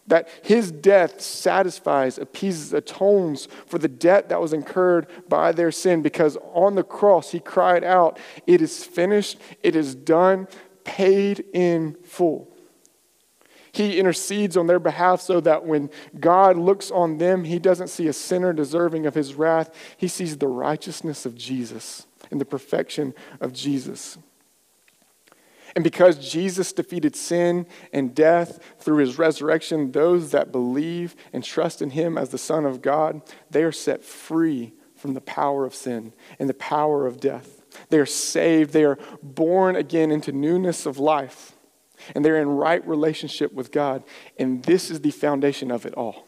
that 0.08 0.28
his 0.44 0.72
death 0.72 1.22
satisfies, 1.22 2.18
appeases, 2.18 2.74
atones 2.74 3.48
for 3.66 3.78
the 3.78 3.88
debt 3.88 4.28
that 4.28 4.42
was 4.42 4.52
incurred 4.52 5.08
by 5.30 5.54
their 5.54 5.72
sin 5.72 6.02
because 6.02 6.38
on 6.54 6.76
the 6.76 6.84
cross 6.84 7.32
he 7.32 7.40
cried 7.40 7.84
out, 7.84 8.20
It 8.46 8.62
is 8.62 8.84
finished, 8.84 9.40
it 9.64 9.74
is 9.74 9.96
done, 9.96 10.50
paid 10.84 11.46
in 11.54 11.96
full. 12.04 12.51
He 13.72 14.00
intercedes 14.00 14.58
on 14.58 14.68
their 14.68 14.80
behalf 14.80 15.22
so 15.22 15.40
that 15.42 15.66
when 15.66 15.90
God 16.20 16.58
looks 16.58 16.92
on 16.92 17.18
them, 17.18 17.46
he 17.46 17.60
doesn't 17.60 17.88
see 17.88 18.08
a 18.08 18.14
sinner 18.14 18.54
deserving 18.54 19.06
of 19.06 19.16
his 19.16 19.36
wrath. 19.36 19.74
He 19.98 20.08
sees 20.08 20.38
the 20.38 20.48
righteousness 20.48 21.26
of 21.26 21.36
Jesus 21.36 22.06
and 22.30 22.42
the 22.42 22.46
perfection 22.46 23.14
of 23.40 23.54
Jesus. 23.54 24.18
And 25.76 25.84
because 25.84 26.32
Jesus 26.32 26.74
defeated 26.74 27.16
sin 27.16 27.66
and 27.94 28.14
death 28.14 28.60
through 28.80 28.98
his 28.98 29.18
resurrection, 29.18 29.92
those 29.92 30.32
that 30.32 30.52
believe 30.52 31.16
and 31.32 31.44
trust 31.44 31.82
in 31.82 31.92
him 31.92 32.18
as 32.18 32.30
the 32.30 32.38
Son 32.38 32.66
of 32.66 32.82
God, 32.82 33.22
they 33.50 33.64
are 33.64 33.72
set 33.72 34.04
free 34.04 34.74
from 34.96 35.14
the 35.14 35.22
power 35.22 35.66
of 35.66 35.74
sin 35.74 36.14
and 36.40 36.50
the 36.50 36.54
power 36.54 37.08
of 37.08 37.20
death. 37.20 37.62
They 37.90 38.00
are 38.00 38.06
saved, 38.06 38.74
they 38.74 38.84
are 38.84 39.00
born 39.24 39.78
again 39.78 40.12
into 40.12 40.34
newness 40.34 40.86
of 40.86 41.00
life, 41.00 41.54
and 42.16 42.24
they're 42.24 42.42
in 42.42 42.50
right 42.50 42.86
relationship 42.88 43.54
with 43.54 43.72
God. 43.72 44.04
And 44.38 44.64
this 44.64 44.90
is 44.90 45.02
the 45.02 45.12
foundation 45.12 45.72
of 45.72 45.86
it 45.86 45.94
all. 45.96 46.28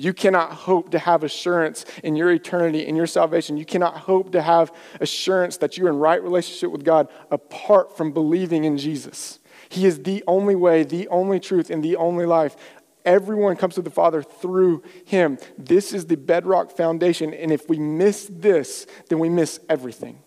You 0.00 0.14
cannot 0.14 0.52
hope 0.52 0.92
to 0.92 0.98
have 0.98 1.24
assurance 1.24 1.84
in 2.02 2.16
your 2.16 2.30
eternity, 2.30 2.86
in 2.86 2.96
your 2.96 3.06
salvation. 3.06 3.58
You 3.58 3.66
cannot 3.66 3.98
hope 3.98 4.32
to 4.32 4.40
have 4.40 4.72
assurance 4.98 5.58
that 5.58 5.76
you're 5.76 5.90
in 5.90 5.98
right 5.98 6.22
relationship 6.22 6.70
with 6.70 6.84
God 6.84 7.08
apart 7.30 7.98
from 7.98 8.12
believing 8.12 8.64
in 8.64 8.78
Jesus. 8.78 9.40
He 9.68 9.84
is 9.84 10.02
the 10.02 10.24
only 10.26 10.54
way, 10.54 10.84
the 10.84 11.06
only 11.08 11.38
truth, 11.38 11.68
and 11.68 11.84
the 11.84 11.96
only 11.96 12.24
life. 12.24 12.56
Everyone 13.04 13.56
comes 13.56 13.74
to 13.74 13.82
the 13.82 13.90
Father 13.90 14.22
through 14.22 14.82
Him. 15.04 15.36
This 15.58 15.92
is 15.92 16.06
the 16.06 16.16
bedrock 16.16 16.74
foundation, 16.74 17.34
and 17.34 17.52
if 17.52 17.68
we 17.68 17.78
miss 17.78 18.26
this, 18.30 18.86
then 19.10 19.18
we 19.18 19.28
miss 19.28 19.60
everything. 19.68 20.22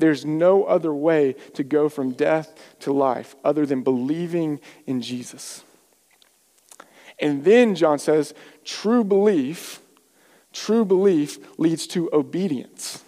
There's 0.00 0.24
no 0.24 0.64
other 0.64 0.92
way 0.92 1.34
to 1.54 1.62
go 1.62 1.88
from 1.88 2.12
death 2.12 2.52
to 2.80 2.92
life 2.92 3.36
other 3.44 3.66
than 3.66 3.82
believing 3.82 4.60
in 4.86 5.00
Jesus. 5.00 5.62
And 7.18 7.44
then 7.44 7.74
John 7.74 7.98
says, 7.98 8.34
true 8.64 9.04
belief, 9.04 9.80
true 10.52 10.84
belief 10.84 11.38
leads 11.58 11.86
to 11.88 12.08
obedience. 12.12 13.04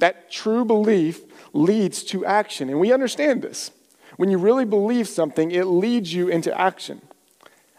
That 0.00 0.30
true 0.30 0.64
belief 0.64 1.22
leads 1.52 2.02
to 2.04 2.24
action. 2.26 2.68
And 2.68 2.80
we 2.80 2.92
understand 2.92 3.42
this. 3.42 3.70
When 4.16 4.30
you 4.30 4.38
really 4.38 4.64
believe 4.64 5.08
something, 5.08 5.52
it 5.52 5.64
leads 5.64 6.12
you 6.12 6.28
into 6.28 6.56
action. 6.60 7.02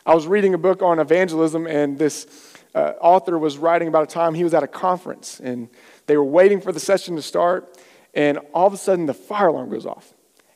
I 0.06 0.15
was 0.15 0.25
reading 0.25 0.53
a 0.53 0.58
book 0.58 0.82
on 0.82 1.00
evangelism, 1.00 1.68
and 1.68 2.00
this 2.00 2.25
uh, 2.74 2.94
author 3.01 3.38
was 3.38 3.58
writing 3.58 3.88
about 3.88 4.03
a 4.03 4.08
time 4.08 4.34
he 4.34 4.44
was 4.44 4.53
at 4.53 4.63
a 4.63 4.68
conference, 4.68 5.39
and 5.41 5.70
they 6.08 6.15
were 6.15 6.24
waiting 6.24 6.62
for 6.62 6.72
the 6.72 6.79
session 6.79 7.15
to 7.15 7.22
start, 7.22 7.77
and 8.13 8.39
all 8.54 8.68
of 8.68 8.74
a 8.74 8.78
sudden 8.78 9.06
the 9.06 9.13
fire 9.13 9.48
alarm 9.48 9.70
goes 9.70 9.86
off. 9.86 10.13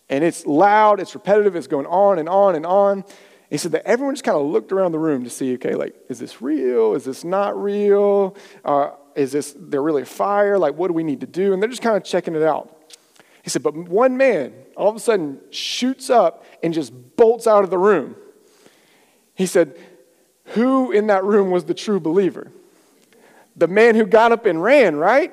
And 0.09 0.23
it's 0.23 0.45
loud, 0.45 0.99
it's 0.99 1.13
repetitive, 1.13 1.55
it's 1.55 1.67
going 1.67 1.85
on 1.85 2.19
and 2.19 2.27
on 2.29 2.55
and 2.55 2.65
on. 2.65 3.03
He 3.49 3.57
said 3.57 3.71
that 3.73 3.85
everyone 3.85 4.15
just 4.15 4.23
kind 4.23 4.37
of 4.37 4.45
looked 4.45 4.71
around 4.71 4.91
the 4.91 4.99
room 4.99 5.23
to 5.23 5.29
see, 5.29 5.53
okay, 5.55 5.75
like, 5.75 5.95
is 6.09 6.19
this 6.19 6.41
real? 6.41 6.93
Is 6.95 7.03
this 7.03 7.23
not 7.23 7.61
real? 7.61 8.35
Uh, 8.65 8.91
is 9.15 9.31
this, 9.31 9.55
there 9.57 9.81
really 9.81 10.01
a 10.01 10.05
fire? 10.05 10.57
Like, 10.57 10.75
what 10.75 10.87
do 10.87 10.93
we 10.93 11.03
need 11.03 11.21
to 11.21 11.27
do? 11.27 11.53
And 11.53 11.61
they're 11.61 11.69
just 11.69 11.81
kind 11.81 11.95
of 11.95 12.03
checking 12.03 12.35
it 12.35 12.41
out. 12.41 12.75
He 13.43 13.49
said, 13.49 13.61
but 13.61 13.75
one 13.75 14.17
man 14.17 14.53
all 14.75 14.89
of 14.89 14.95
a 14.95 14.99
sudden 14.99 15.39
shoots 15.51 16.09
up 16.09 16.45
and 16.63 16.73
just 16.73 16.93
bolts 17.15 17.45
out 17.45 17.63
of 17.63 17.69
the 17.69 17.77
room. 17.77 18.15
He 19.35 19.45
said, 19.45 19.77
who 20.45 20.91
in 20.91 21.07
that 21.07 21.23
room 21.23 21.51
was 21.51 21.65
the 21.65 21.73
true 21.73 21.99
believer? 21.99 22.51
The 23.55 23.67
man 23.67 23.95
who 23.95 24.05
got 24.05 24.31
up 24.31 24.45
and 24.45 24.63
ran, 24.63 24.95
right? 24.95 25.31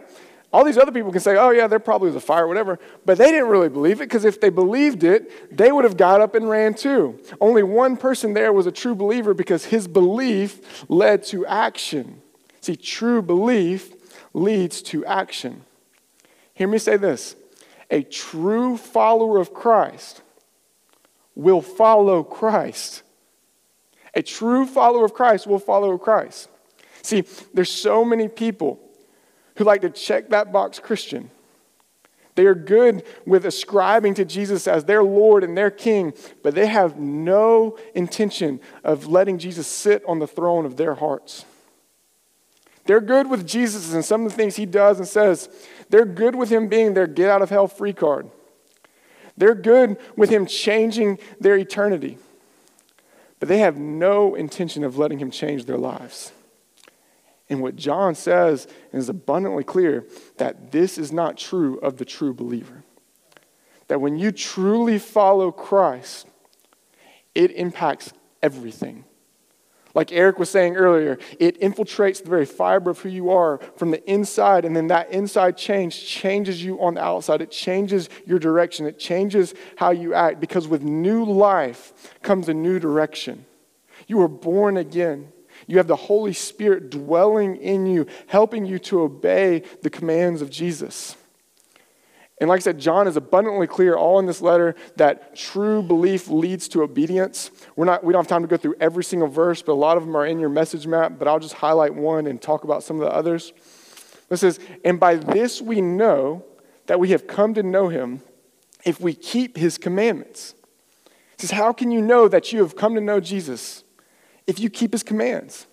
All 0.53 0.65
these 0.65 0.79
other 0.79 0.91
people 0.91 1.13
can 1.13 1.21
say, 1.21 1.37
oh, 1.37 1.51
yeah, 1.51 1.69
there 1.69 1.79
probably 1.79 2.09
was 2.09 2.17
a 2.17 2.21
fire, 2.21 2.45
or 2.45 2.49
whatever. 2.49 2.81
But 3.05 3.19
they 3.19 3.31
didn't 3.31 3.49
really 3.49 3.69
believe 3.69 4.01
it 4.01 4.09
because 4.09 4.25
if 4.25 4.41
they 4.41 4.49
believed 4.49 5.05
it, 5.05 5.57
they 5.57 5.71
would 5.71 5.85
have 5.85 5.97
got 5.97 6.21
up 6.21 6.35
and 6.35 6.49
ran 6.49 6.75
too. 6.75 7.21
Only 7.41 7.63
one 7.63 7.97
person 7.97 8.35
there 8.35 8.53
was 8.53 8.67
a 8.67 8.73
true 8.73 8.97
believer 8.97 9.33
because 9.33 9.67
his 9.67 9.87
belief 9.87 10.85
led 10.89 11.23
to 11.27 11.47
action. 11.47 12.21
See, 12.61 12.75
true 12.75 13.23
belief 13.23 13.95
leads 14.35 14.83
to 14.83 15.05
action. 15.07 15.63
Hear 16.55 16.67
me 16.67 16.79
say 16.79 16.97
this 16.97 17.37
a 17.91 18.03
true 18.03 18.77
follower 18.77 19.39
of 19.39 19.55
Christ 19.55 20.23
will 21.37 21.63
follow 21.63 22.25
Christ. 22.25 23.03
A 24.15 24.23
true 24.23 24.67
follower 24.67 25.05
of 25.05 25.15
Christ 25.15 25.47
will 25.47 25.61
follow 25.61 25.97
Christ. 25.97 26.49
See, 27.03 27.25
there's 27.55 27.71
so 27.71 28.05
many 28.05 28.27
people 28.27 28.81
who 29.57 29.65
like 29.65 29.83
to 29.83 29.91
check 29.91 30.31
that 30.31 30.53
box 30.53 30.79
Christian. 30.79 31.31
They 32.35 32.47
are 32.47 32.55
good 32.55 33.05
with 33.27 33.45
ascribing 33.45 34.15
to 34.15 34.25
Jesus 34.25 34.67
as 34.67 34.85
their 34.85 35.03
Lord 35.03 35.45
and 35.45 35.57
their 35.57 35.71
King, 35.71 36.15
but 36.43 36.55
they 36.55 36.67
have 36.67 36.99
no 36.99 37.77
intention 37.95 38.61
of 38.85 39.07
letting 39.07 39.39
Jesus 39.39 39.67
sit 39.67 40.03
on 40.07 40.21
the 40.21 40.27
throne 40.27 40.65
of 40.65 40.77
their 40.77 40.95
hearts. 40.95 41.45
They're 42.87 43.01
good 43.01 43.29
with 43.29 43.47
Jesus 43.47 43.93
and 43.93 44.05
some 44.05 44.25
of 44.25 44.31
the 44.31 44.37
things 44.37 44.57
he 44.57 44.67
does 44.67 44.99
and 44.99 45.07
says. 45.07 45.49
They're 45.91 46.07
good 46.07 46.35
with 46.35 46.51
him 46.51 46.69
being 46.69 46.95
their 46.95 47.07
get 47.07 47.29
out 47.29 47.43
of 47.43 47.51
hell 47.51 47.69
free 47.69 47.93
card. 47.93 48.31
They're 49.37 49.55
good 49.55 49.97
with 50.17 50.31
him 50.31 50.47
changing 50.47 51.19
their 51.39 51.57
eternity, 51.57 52.19
but 53.39 53.49
they 53.49 53.59
have 53.59 53.77
no 53.77 54.35
intention 54.35 54.85
of 54.85 54.99
letting 54.99 55.19
him 55.19 55.31
change 55.31 55.65
their 55.65 55.79
lives. 55.79 56.33
And 57.51 57.61
what 57.61 57.75
John 57.75 58.15
says 58.15 58.69
is 58.93 59.09
abundantly 59.09 59.65
clear 59.65 60.07
that 60.39 60.71
this 60.71 60.97
is 60.97 61.13
not 61.13 61.37
true 61.37 61.79
of 61.81 61.97
the 61.97 62.05
true 62.05 62.33
believer. 62.33 62.85
That 63.89 64.01
when 64.01 64.17
you 64.17 64.31
truly 64.31 65.01
follow 65.01 65.51
Christ, 65.51 66.29
it 67.35 67.51
impacts 67.51 68.13
everything. 68.41 69.05
Like 69.93 70.13
Eric 70.13 70.39
was 70.39 70.49
saying 70.49 70.77
earlier, 70.77 71.19
it 71.41 71.61
infiltrates 71.61 72.23
the 72.23 72.31
very 72.31 72.47
fiber 72.47 72.91
of 72.91 73.01
who 73.01 73.09
you 73.09 73.31
are 73.31 73.59
from 73.77 73.91
the 73.91 74.09
inside, 74.09 74.65
and 74.65 74.77
then 74.77 74.87
that 74.87 75.11
inside 75.11 75.57
change 75.57 76.07
changes 76.07 76.63
you 76.63 76.81
on 76.81 76.95
the 76.95 77.03
outside. 77.03 77.41
It 77.41 77.51
changes 77.51 78.09
your 78.25 78.39
direction, 78.39 78.87
it 78.87 79.01
changes 79.01 79.53
how 79.75 79.91
you 79.91 80.15
act, 80.15 80.39
because 80.39 80.69
with 80.69 80.85
new 80.85 81.25
life 81.25 82.15
comes 82.23 82.49
a 82.49 82.55
new 82.55 82.79
direction. 82.79 83.45
You 84.07 84.21
are 84.23 84.29
born 84.29 84.77
again. 84.77 85.33
You 85.71 85.77
have 85.77 85.87
the 85.87 85.95
Holy 85.95 86.33
Spirit 86.33 86.91
dwelling 86.91 87.55
in 87.55 87.87
you, 87.87 88.09
helping 88.27 88.65
you 88.65 88.81
to 88.81 89.03
obey 89.03 89.63
the 89.83 89.89
commands 89.89 90.43
of 90.43 90.51
Jesus. 90.51 91.15
And 92.41 92.49
like 92.49 92.57
I 92.57 92.63
said, 92.63 92.81
John 92.81 93.07
is 93.07 93.17
abundantly 93.17 93.69
clear 93.69 93.95
all 93.95 94.19
in 94.19 94.27
this 94.27 94.43
letter 94.43 94.75
that 94.97 95.37
true 95.37 95.81
belief 95.81 96.27
leads 96.27 96.67
to 96.71 96.83
obedience. 96.83 97.53
We're 97.77 97.85
not, 97.85 98.03
we 98.03 98.13
don't 98.13 98.19
have 98.19 98.29
time 98.29 98.43
to 98.43 98.49
go 98.49 98.57
through 98.57 98.75
every 98.81 99.05
single 99.05 99.29
verse, 99.29 99.63
but 99.63 99.71
a 99.71 99.75
lot 99.75 99.97
of 99.97 100.05
them 100.05 100.17
are 100.17 100.27
in 100.27 100.41
your 100.41 100.49
message 100.49 100.89
map, 100.89 101.21
but 101.21 101.29
I'll 101.29 101.39
just 101.39 101.55
highlight 101.55 101.95
one 101.95 102.27
and 102.27 102.43
talk 102.43 102.65
about 102.65 102.83
some 102.83 103.01
of 103.01 103.03
the 103.07 103.15
others. 103.15 103.53
It 104.29 104.39
says, 104.39 104.59
And 104.85 104.99
by 104.99 105.15
this 105.15 105.63
we 105.63 105.81
know 105.81 106.45
that 106.87 106.99
we 106.99 107.11
have 107.11 107.29
come 107.29 107.55
to 107.55 107.63
know 107.63 107.91
him 107.91 108.23
if 108.85 109.01
we 109.01 109.15
keep 109.15 109.57
his 109.57 109.79
commandments. 109.79 110.57
It 111.35 111.43
says, 111.43 111.53
How 111.53 111.73
can 111.73 111.93
you 111.93 112.03
know 112.03 112.27
that 112.27 112.53
you 112.53 112.59
have 112.59 112.75
come 112.75 112.97
to 112.97 113.01
know 113.01 113.21
Jesus? 113.21 113.85
If 114.47 114.59
you 114.59 114.71
keep 114.71 114.93
his 114.93 115.03
commands. 115.03 115.67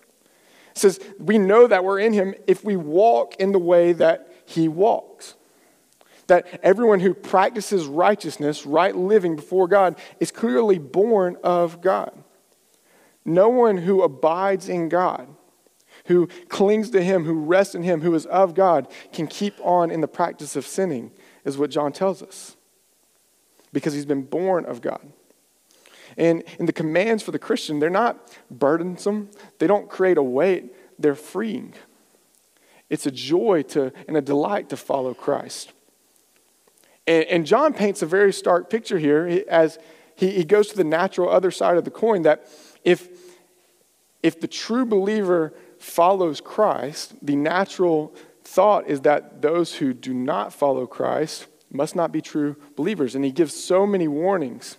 It 0.72 0.78
says, 0.78 1.00
we 1.18 1.38
know 1.38 1.66
that 1.66 1.84
we're 1.84 1.98
in 1.98 2.12
him 2.12 2.34
if 2.46 2.64
we 2.64 2.76
walk 2.76 3.34
in 3.36 3.52
the 3.52 3.58
way 3.58 3.92
that 3.94 4.32
he 4.46 4.68
walks. 4.68 5.34
That 6.28 6.60
everyone 6.62 7.00
who 7.00 7.14
practices 7.14 7.86
righteousness, 7.86 8.66
right 8.66 8.94
living 8.94 9.34
before 9.34 9.66
God, 9.66 9.98
is 10.20 10.30
clearly 10.30 10.78
born 10.78 11.36
of 11.42 11.80
God. 11.80 12.12
No 13.24 13.48
one 13.48 13.78
who 13.78 14.02
abides 14.02 14.68
in 14.68 14.88
God, 14.88 15.28
who 16.06 16.28
clings 16.48 16.90
to 16.90 17.02
him, 17.02 17.24
who 17.24 17.34
rests 17.34 17.74
in 17.74 17.82
him, 17.82 18.02
who 18.02 18.14
is 18.14 18.26
of 18.26 18.54
God, 18.54 18.88
can 19.12 19.26
keep 19.26 19.54
on 19.60 19.90
in 19.90 20.00
the 20.00 20.08
practice 20.08 20.54
of 20.54 20.66
sinning, 20.66 21.10
is 21.44 21.58
what 21.58 21.70
John 21.70 21.92
tells 21.92 22.22
us. 22.22 22.56
Because 23.72 23.94
he's 23.94 24.06
been 24.06 24.22
born 24.22 24.64
of 24.64 24.80
God. 24.80 25.12
And, 26.18 26.42
and 26.58 26.68
the 26.68 26.72
commands 26.72 27.22
for 27.22 27.30
the 27.30 27.38
Christian, 27.38 27.78
they're 27.78 27.88
not 27.88 28.18
burdensome, 28.50 29.30
they 29.58 29.68
don't 29.68 29.88
create 29.88 30.18
a 30.18 30.22
weight, 30.22 30.74
they're 30.98 31.14
freeing. 31.14 31.72
It's 32.90 33.06
a 33.06 33.10
joy 33.10 33.62
to, 33.68 33.92
and 34.08 34.16
a 34.16 34.20
delight 34.20 34.68
to 34.70 34.76
follow 34.76 35.14
Christ. 35.14 35.72
And, 37.06 37.24
and 37.24 37.46
John 37.46 37.72
paints 37.72 38.02
a 38.02 38.06
very 38.06 38.32
stark 38.32 38.68
picture 38.68 38.98
here 38.98 39.44
as 39.48 39.78
he, 40.16 40.32
he 40.32 40.44
goes 40.44 40.68
to 40.68 40.76
the 40.76 40.84
natural 40.84 41.30
other 41.30 41.52
side 41.52 41.76
of 41.76 41.84
the 41.84 41.90
coin 41.90 42.22
that 42.22 42.48
if, 42.82 43.08
if 44.22 44.40
the 44.40 44.48
true 44.48 44.84
believer 44.84 45.54
follows 45.78 46.40
Christ, 46.40 47.14
the 47.22 47.36
natural 47.36 48.12
thought 48.42 48.88
is 48.88 49.02
that 49.02 49.40
those 49.40 49.76
who 49.76 49.94
do 49.94 50.12
not 50.12 50.52
follow 50.52 50.86
Christ 50.86 51.46
must 51.70 51.94
not 51.94 52.10
be 52.10 52.20
true 52.20 52.56
believers. 52.74 53.14
And 53.14 53.24
he 53.24 53.30
gives 53.30 53.54
so 53.54 53.86
many 53.86 54.08
warnings. 54.08 54.78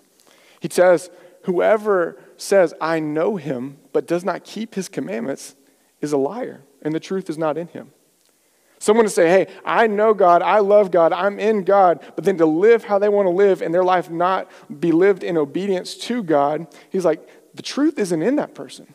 He 0.59 0.67
says, 0.69 1.09
Whoever 1.49 2.21
says, 2.37 2.75
I 2.79 2.99
know 2.99 3.35
him, 3.35 3.79
but 3.91 4.05
does 4.05 4.23
not 4.23 4.43
keep 4.43 4.75
his 4.75 4.87
commandments, 4.87 5.55
is 5.99 6.11
a 6.11 6.17
liar, 6.17 6.61
and 6.83 6.93
the 6.93 6.99
truth 6.99 7.27
is 7.27 7.39
not 7.39 7.57
in 7.57 7.69
him. 7.69 7.89
Someone 8.77 9.05
to 9.05 9.09
say, 9.09 9.27
hey, 9.29 9.47
I 9.65 9.87
know 9.87 10.13
God, 10.13 10.43
I 10.43 10.59
love 10.59 10.91
God, 10.91 11.11
I'm 11.11 11.39
in 11.39 11.63
God, 11.63 12.05
but 12.15 12.23
then 12.23 12.37
to 12.37 12.45
live 12.45 12.83
how 12.83 12.99
they 12.99 13.09
want 13.09 13.25
to 13.25 13.31
live 13.31 13.63
and 13.63 13.73
their 13.73 13.83
life 13.83 14.11
not 14.11 14.47
be 14.79 14.91
lived 14.91 15.23
in 15.23 15.37
obedience 15.37 15.95
to 15.95 16.21
God, 16.21 16.67
he's 16.91 17.03
like, 17.03 17.27
the 17.55 17.63
truth 17.63 17.97
isn't 17.97 18.21
in 18.21 18.35
that 18.35 18.53
person. 18.53 18.85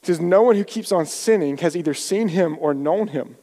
He 0.00 0.06
says, 0.06 0.18
no 0.18 0.42
one 0.42 0.56
who 0.56 0.64
keeps 0.64 0.90
on 0.90 1.06
sinning 1.06 1.58
has 1.58 1.76
either 1.76 1.94
seen 1.94 2.26
him 2.26 2.56
or 2.58 2.74
known 2.74 3.06
him. 3.06 3.36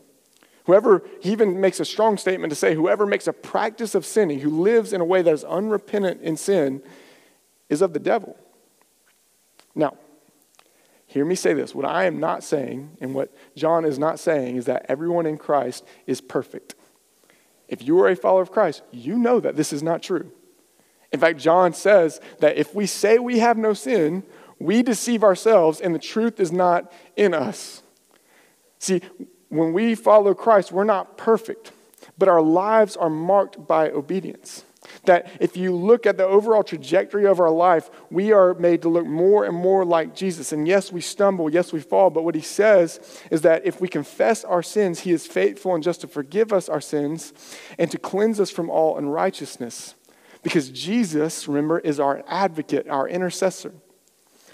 Whoever, 0.68 1.02
he 1.22 1.32
even 1.32 1.62
makes 1.62 1.80
a 1.80 1.86
strong 1.86 2.18
statement 2.18 2.52
to 2.52 2.56
say, 2.56 2.76
whoever 2.76 3.06
makes 3.06 3.26
a 3.26 3.34
practice 3.34 3.96
of 3.96 4.06
sinning, 4.06 4.42
who 4.42 4.62
lives 4.62 4.92
in 4.92 5.00
a 5.00 5.06
way 5.06 5.22
that 5.22 5.34
is 5.34 5.46
unrepentant 5.46 6.22
in 6.22 6.36
sin, 6.36 6.84
is 7.70 7.82
of 7.82 7.94
the 7.94 8.00
devil. 8.00 8.38
Now, 9.74 9.96
hear 11.06 11.24
me 11.24 11.36
say 11.36 11.54
this. 11.54 11.74
What 11.74 11.86
I 11.86 12.04
am 12.04 12.20
not 12.20 12.44
saying, 12.44 12.98
and 13.00 13.14
what 13.14 13.34
John 13.56 13.86
is 13.86 13.98
not 13.98 14.20
saying, 14.20 14.58
is 14.58 14.66
that 14.66 14.86
everyone 14.90 15.26
in 15.26 15.38
Christ 15.38 15.86
is 16.06 16.20
perfect. 16.20 16.76
If 17.70 17.82
you 17.82 18.02
are 18.02 18.10
a 18.10 18.16
follower 18.18 18.42
of 18.42 18.52
Christ, 18.52 18.82
you 18.92 19.18
know 19.18 19.40
that 19.40 19.56
this 19.56 19.72
is 19.72 19.82
not 19.82 20.04
true. 20.04 20.34
In 21.14 21.20
fact, 21.22 21.40
John 21.40 21.72
says 21.72 22.20
that 22.40 22.58
if 22.58 22.76
we 22.76 22.88
say 22.88 23.20
we 23.20 23.40
have 23.40 23.58
no 23.58 23.74
sin, 23.74 24.24
we 24.60 24.84
deceive 24.84 25.24
ourselves 25.24 25.80
and 25.80 25.96
the 25.96 26.00
truth 26.00 26.42
is 26.42 26.52
not 26.52 26.92
in 27.16 27.34
us. 27.34 27.84
See, 28.80 29.02
when 29.50 29.74
we 29.74 29.96
follow 29.96 30.34
Christ, 30.34 30.72
we're 30.72 30.84
not 30.84 31.18
perfect, 31.18 31.72
but 32.18 32.28
our 32.28 32.42
lives 32.42 32.98
are 32.98 33.10
marked 33.10 33.68
by 33.68 33.90
obedience. 33.90 34.64
That 35.06 35.30
if 35.42 35.58
you 35.58 35.76
look 35.76 36.06
at 36.06 36.18
the 36.18 36.26
overall 36.26 36.64
trajectory 36.64 37.26
of 37.26 37.40
our 37.40 37.50
life, 37.50 37.90
we 38.10 38.32
are 38.32 38.54
made 38.54 38.82
to 38.84 38.90
look 38.90 39.06
more 39.06 39.46
and 39.46 39.56
more 39.56 39.84
like 39.84 40.16
Jesus. 40.16 40.52
And 40.52 40.68
yes, 40.68 40.92
we 40.92 41.02
stumble, 41.02 41.52
yes, 41.52 41.74
we 41.74 41.82
fall, 41.82 42.10
but 42.10 42.24
what 42.24 42.36
he 42.36 42.42
says 42.42 43.22
is 43.30 43.42
that 43.42 43.66
if 43.66 43.82
we 43.82 43.88
confess 43.88 44.44
our 44.46 44.64
sins, 44.64 45.02
he 45.02 45.12
is 45.12 45.28
faithful 45.28 45.76
and 45.76 45.84
just 45.84 46.02
to 46.02 46.08
forgive 46.08 46.54
us 46.54 46.70
our 46.70 46.82
sins 46.82 47.34
and 47.78 47.92
to 47.92 47.98
cleanse 47.98 48.40
us 48.40 48.50
from 48.50 48.70
all 48.70 48.98
unrighteousness. 48.98 49.96
Because 50.42 50.70
Jesus, 50.70 51.48
remember, 51.48 51.80
is 51.80 52.00
our 52.00 52.24
advocate, 52.28 52.88
our 52.88 53.10
intercessor. 53.10 53.74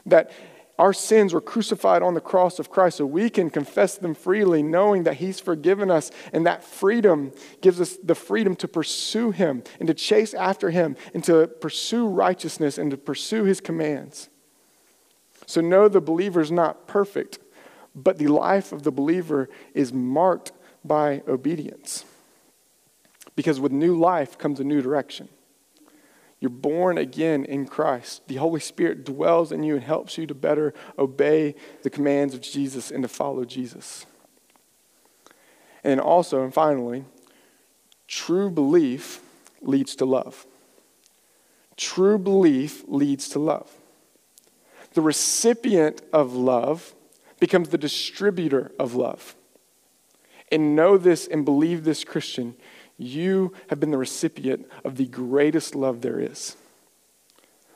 That 0.05 0.31
our 0.83 0.91
sins 0.91 1.33
were 1.33 1.39
crucified 1.39 2.03
on 2.03 2.13
the 2.13 2.19
cross 2.19 2.59
of 2.59 2.69
Christ 2.69 2.97
so 2.97 3.05
we 3.05 3.29
can 3.29 3.49
confess 3.49 3.95
them 3.95 4.13
freely, 4.13 4.61
knowing 4.61 5.03
that 5.03 5.13
He's 5.13 5.39
forgiven 5.39 5.89
us. 5.89 6.11
And 6.33 6.45
that 6.45 6.61
freedom 6.61 7.31
gives 7.61 7.79
us 7.79 7.95
the 8.03 8.15
freedom 8.15 8.53
to 8.57 8.67
pursue 8.67 9.31
Him 9.31 9.63
and 9.79 9.87
to 9.87 9.93
chase 9.93 10.33
after 10.33 10.71
Him 10.71 10.97
and 11.13 11.23
to 11.23 11.47
pursue 11.47 12.05
righteousness 12.05 12.77
and 12.77 12.91
to 12.91 12.97
pursue 12.97 13.45
His 13.45 13.61
commands. 13.61 14.27
So, 15.45 15.61
no, 15.61 15.87
the 15.87 16.01
believer 16.01 16.41
is 16.41 16.51
not 16.51 16.85
perfect, 16.85 17.39
but 17.95 18.17
the 18.17 18.27
life 18.27 18.73
of 18.73 18.83
the 18.83 18.91
believer 18.91 19.47
is 19.73 19.93
marked 19.93 20.51
by 20.83 21.23
obedience. 21.29 22.03
Because 23.37 23.57
with 23.57 23.71
new 23.71 23.97
life 23.97 24.37
comes 24.37 24.59
a 24.59 24.65
new 24.65 24.81
direction. 24.81 25.29
You're 26.43 26.49
born 26.49 26.97
again 26.97 27.45
in 27.45 27.67
Christ. 27.67 28.27
The 28.27 28.35
Holy 28.35 28.59
Spirit 28.59 29.05
dwells 29.05 29.53
in 29.53 29.63
you 29.63 29.75
and 29.75 29.83
helps 29.85 30.17
you 30.17 30.27
to 30.27 30.35
better 30.35 30.73
obey 30.99 31.55
the 31.83 31.89
commands 31.89 32.33
of 32.33 32.41
Jesus 32.41 32.91
and 32.91 33.01
to 33.01 33.07
follow 33.07 33.45
Jesus. 33.45 34.05
And 35.85 36.01
also, 36.01 36.43
and 36.43 36.53
finally, 36.53 37.05
true 38.09 38.49
belief 38.49 39.21
leads 39.61 39.95
to 39.95 40.05
love. 40.05 40.45
True 41.77 42.17
belief 42.17 42.83
leads 42.89 43.29
to 43.29 43.39
love. 43.39 43.71
The 44.95 45.01
recipient 45.01 46.01
of 46.11 46.35
love 46.35 46.93
becomes 47.39 47.69
the 47.69 47.77
distributor 47.77 48.73
of 48.77 48.95
love. 48.95 49.37
And 50.51 50.75
know 50.75 50.97
this 50.97 51.25
and 51.25 51.45
believe 51.45 51.85
this, 51.85 52.03
Christian. 52.03 52.57
You 52.97 53.53
have 53.69 53.79
been 53.79 53.91
the 53.91 53.97
recipient 53.97 54.69
of 54.83 54.97
the 54.97 55.05
greatest 55.05 55.75
love 55.75 56.01
there 56.01 56.19
is. 56.19 56.55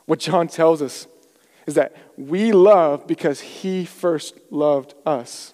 What 0.06 0.20
John 0.20 0.48
tells 0.48 0.82
us 0.82 1.08
is 1.66 1.76
that 1.76 1.96
we 2.18 2.52
love 2.52 3.08
because 3.08 3.42
he 3.42 3.86
first 3.86 4.36
loved 4.50 4.94
us. 5.06 5.54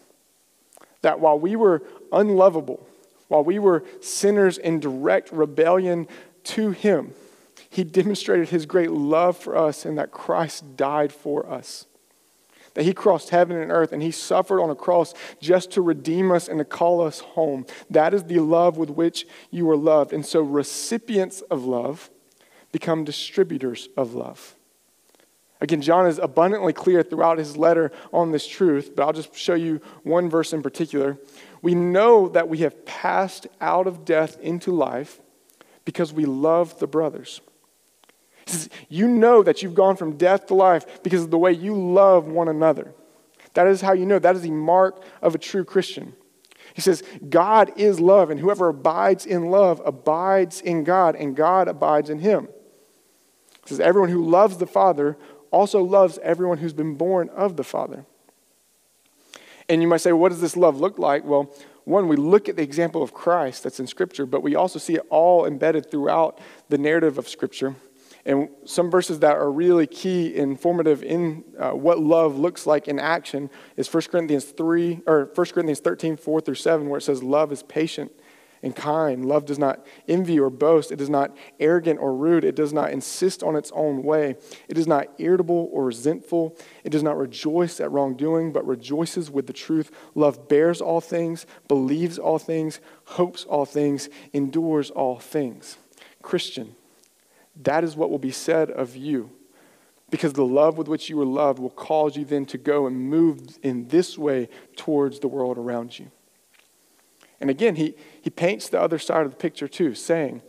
That 1.01 1.19
while 1.19 1.39
we 1.39 1.55
were 1.55 1.83
unlovable, 2.11 2.87
while 3.27 3.43
we 3.43 3.57
were 3.57 3.83
sinners 3.99 4.57
in 4.57 4.79
direct 4.79 5.31
rebellion 5.31 6.07
to 6.43 6.71
him, 6.71 7.13
he 7.69 7.83
demonstrated 7.83 8.49
his 8.49 8.67
great 8.67 8.91
love 8.91 9.35
for 9.35 9.57
us 9.57 9.85
and 9.85 9.97
that 9.97 10.11
Christ 10.11 10.77
died 10.77 11.11
for 11.11 11.49
us. 11.49 11.87
That 12.73 12.85
he 12.85 12.93
crossed 12.93 13.29
heaven 13.29 13.57
and 13.57 13.71
earth 13.71 13.91
and 13.91 14.01
he 14.01 14.11
suffered 14.11 14.61
on 14.61 14.69
a 14.69 14.75
cross 14.75 15.13
just 15.39 15.71
to 15.71 15.81
redeem 15.81 16.31
us 16.31 16.47
and 16.47 16.57
to 16.59 16.65
call 16.65 17.01
us 17.01 17.19
home. 17.19 17.65
That 17.89 18.13
is 18.13 18.23
the 18.23 18.39
love 18.39 18.77
with 18.77 18.89
which 18.89 19.27
you 19.51 19.69
are 19.69 19.77
loved. 19.77 20.11
And 20.11 20.25
so, 20.25 20.41
recipients 20.41 21.41
of 21.41 21.65
love 21.65 22.09
become 22.71 23.03
distributors 23.03 23.89
of 23.95 24.15
love. 24.15 24.55
Again, 25.61 25.81
John 25.81 26.07
is 26.07 26.19
abundantly 26.19 26.73
clear 26.73 27.03
throughout 27.03 27.37
his 27.37 27.55
letter 27.55 27.93
on 28.11 28.31
this 28.31 28.45
truth, 28.45 28.91
but 28.95 29.03
I'll 29.03 29.13
just 29.13 29.33
show 29.33 29.53
you 29.53 29.79
one 30.03 30.29
verse 30.29 30.51
in 30.51 30.61
particular. 30.61 31.17
We 31.61 31.73
know 31.73 32.27
that 32.27 32.49
we 32.49 32.57
have 32.59 32.85
passed 32.85 33.47
out 33.61 33.87
of 33.87 34.03
death 34.03 34.37
into 34.41 34.73
life 34.73 35.21
because 35.85 36.11
we 36.11 36.25
love 36.25 36.79
the 36.79 36.87
brothers. 36.87 37.39
He 38.45 38.51
says, 38.51 38.69
You 38.89 39.07
know 39.07 39.43
that 39.43 39.61
you've 39.61 39.75
gone 39.75 39.95
from 39.95 40.17
death 40.17 40.47
to 40.47 40.55
life 40.55 41.03
because 41.03 41.23
of 41.23 41.31
the 41.31 41.37
way 41.37 41.51
you 41.51 41.75
love 41.75 42.27
one 42.27 42.47
another. 42.47 42.93
That 43.53 43.67
is 43.67 43.81
how 43.81 43.93
you 43.93 44.05
know. 44.05 44.19
That 44.19 44.35
is 44.35 44.41
the 44.41 44.51
mark 44.51 45.03
of 45.21 45.35
a 45.35 45.37
true 45.37 45.63
Christian. 45.63 46.13
He 46.73 46.81
says, 46.81 47.03
God 47.29 47.71
is 47.77 47.99
love, 47.99 48.31
and 48.31 48.39
whoever 48.39 48.69
abides 48.69 49.25
in 49.25 49.51
love 49.51 49.81
abides 49.85 50.59
in 50.59 50.83
God, 50.83 51.15
and 51.15 51.35
God 51.35 51.67
abides 51.67 52.09
in 52.09 52.19
him. 52.19 52.47
He 53.63 53.69
says, 53.69 53.79
Everyone 53.79 54.09
who 54.09 54.25
loves 54.25 54.57
the 54.57 54.67
Father 54.67 55.17
also 55.51 55.83
loves 55.83 56.17
everyone 56.23 56.57
who's 56.57 56.73
been 56.73 56.95
born 56.95 57.29
of 57.29 57.55
the 57.55 57.63
Father. 57.63 58.05
And 59.69 59.81
you 59.81 59.87
might 59.87 60.01
say, 60.01 60.11
what 60.11 60.29
does 60.29 60.41
this 60.41 60.57
love 60.57 60.79
look 60.79 60.99
like? 60.99 61.23
Well, 61.23 61.53
one, 61.85 62.07
we 62.07 62.15
look 62.15 62.49
at 62.49 62.55
the 62.55 62.63
example 62.63 63.03
of 63.03 63.13
Christ 63.13 63.63
that's 63.63 63.79
in 63.79 63.87
Scripture, 63.87 64.25
but 64.25 64.41
we 64.41 64.55
also 64.55 64.79
see 64.79 64.95
it 64.95 65.05
all 65.09 65.45
embedded 65.45 65.89
throughout 65.91 66.39
the 66.69 66.77
narrative 66.77 67.17
of 67.17 67.29
Scripture. 67.29 67.75
And 68.25 68.49
some 68.65 68.89
verses 68.89 69.19
that 69.19 69.35
are 69.35 69.51
really 69.51 69.85
key 69.85 70.37
and 70.37 70.59
formative 70.59 71.03
in 71.03 71.43
uh, 71.59 71.71
what 71.71 71.99
love 71.99 72.39
looks 72.39 72.65
like 72.65 72.87
in 72.87 72.97
action 72.97 73.49
is 73.75 73.93
1 73.93 74.03
Corinthians 74.03 74.45
3 74.45 75.01
or 75.05 75.31
1 75.35 75.47
Corinthians 75.47 75.81
13, 75.81 76.15
4 76.15 76.41
through 76.41 76.55
7, 76.55 76.87
where 76.87 76.99
it 76.99 77.01
says, 77.01 77.21
Love 77.21 77.51
is 77.51 77.63
patient 77.63 78.11
and 78.63 78.73
kind. 78.73 79.25
Love 79.25 79.45
does 79.45 79.59
not 79.59 79.85
envy 80.07 80.39
or 80.39 80.49
boast. 80.49 80.91
It 80.91 81.01
is 81.01 81.09
not 81.09 81.35
arrogant 81.59 81.99
or 81.99 82.15
rude. 82.15 82.45
It 82.45 82.55
does 82.55 82.71
not 82.71 82.91
insist 82.91 83.43
on 83.43 83.57
its 83.57 83.71
own 83.75 84.03
way. 84.03 84.37
It 84.69 84.77
is 84.77 84.87
not 84.87 85.07
irritable 85.17 85.69
or 85.73 85.83
resentful. 85.83 86.57
It 86.85 86.91
does 86.91 87.03
not 87.03 87.17
rejoice 87.17 87.81
at 87.81 87.91
wrongdoing, 87.91 88.53
but 88.53 88.65
rejoices 88.65 89.29
with 89.29 89.47
the 89.47 89.53
truth. 89.53 89.91
Love 90.15 90.47
bears 90.47 90.79
all 90.79 91.01
things, 91.01 91.45
believes 91.67 92.17
all 92.17 92.39
things, 92.39 92.79
hopes 93.03 93.43
all 93.43 93.65
things, 93.65 94.07
endures 94.31 94.89
all 94.89 95.19
things. 95.19 95.77
Christian, 96.21 96.77
that 97.61 97.83
is 97.83 97.95
what 97.95 98.09
will 98.09 98.19
be 98.19 98.31
said 98.31 98.71
of 98.71 98.95
you. 98.95 99.29
Because 100.09 100.33
the 100.33 100.45
love 100.45 100.77
with 100.77 100.87
which 100.87 101.09
you 101.09 101.17
were 101.17 101.25
loved 101.25 101.59
will 101.59 101.69
cause 101.69 102.15
you 102.15 102.25
then 102.25 102.45
to 102.47 102.57
go 102.57 102.85
and 102.85 102.95
move 102.95 103.57
in 103.63 103.87
this 103.87 104.17
way 104.17 104.49
towards 104.75 105.19
the 105.19 105.27
world 105.27 105.57
around 105.57 105.97
you. 105.97 106.11
And 107.39 107.49
again, 107.49 107.75
he, 107.75 107.95
he 108.21 108.29
paints 108.29 108.69
the 108.69 108.79
other 108.79 108.99
side 108.99 109.25
of 109.25 109.31
the 109.31 109.37
picture 109.37 109.67
too, 109.67 109.95
saying 109.95 110.41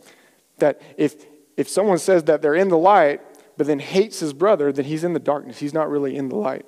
that 0.59 0.81
if, 0.97 1.25
if 1.57 1.67
someone 1.67 1.97
says 1.97 2.23
that 2.25 2.41
they're 2.41 2.55
in 2.55 2.69
the 2.69 2.77
light, 2.77 3.21
but 3.57 3.67
then 3.67 3.79
hates 3.79 4.19
his 4.19 4.33
brother, 4.33 4.71
then 4.71 4.85
he's 4.85 5.03
in 5.03 5.13
the 5.13 5.19
darkness. 5.19 5.59
He's 5.59 5.73
not 5.73 5.89
really 5.89 6.15
in 6.15 6.29
the 6.29 6.35
light. 6.35 6.65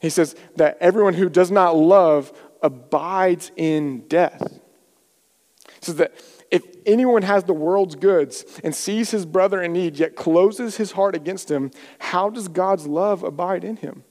He 0.00 0.10
says 0.10 0.34
that 0.56 0.78
everyone 0.80 1.14
who 1.14 1.28
does 1.28 1.50
not 1.50 1.76
love 1.76 2.32
abides 2.60 3.52
in 3.56 4.08
death. 4.08 4.42
He 4.50 5.86
says 5.86 5.96
that 5.96 6.14
if 6.52 6.62
anyone 6.84 7.22
has 7.22 7.44
the 7.44 7.54
world's 7.54 7.94
goods 7.94 8.44
and 8.62 8.74
sees 8.74 9.10
his 9.10 9.24
brother 9.24 9.62
in 9.62 9.72
need, 9.72 9.98
yet 9.98 10.14
closes 10.14 10.76
his 10.76 10.92
heart 10.92 11.16
against 11.16 11.50
him, 11.50 11.70
how 11.98 12.28
does 12.28 12.46
God's 12.46 12.86
love 12.86 13.24
abide 13.24 13.64
in 13.64 13.76
him? 13.76 14.04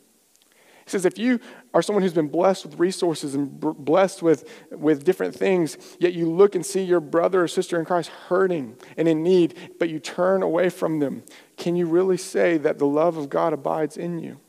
He 0.84 0.89
says, 0.89 1.06
if 1.06 1.19
you 1.19 1.39
are 1.75 1.84
someone 1.84 2.01
who's 2.01 2.15
been 2.15 2.27
blessed 2.27 2.65
with 2.65 2.80
resources 2.80 3.36
and 3.36 3.60
blessed 3.60 4.23
with, 4.23 4.49
with 4.71 5.04
different 5.04 5.36
things, 5.36 5.77
yet 5.99 6.13
you 6.13 6.30
look 6.30 6.56
and 6.56 6.65
see 6.65 6.82
your 6.82 6.99
brother 6.99 7.43
or 7.43 7.47
sister 7.47 7.80
in 7.80 7.86
Christ 7.86 8.10
hurting 8.10 8.75
and 8.97 9.08
in 9.08 9.21
need, 9.21 9.54
but 9.77 9.89
you 9.89 9.99
turn 9.99 10.41
away 10.41 10.69
from 10.69 10.97
them, 10.97 11.23
can 11.58 11.75
you 11.75 11.86
really 11.86 12.17
say 12.17 12.58
that 12.58 12.80
the 12.80 12.88
love 12.88 13.17
of 13.17 13.30
God 13.30 13.54
abides 13.54 13.97
in 13.97 14.17
you? 14.17 14.39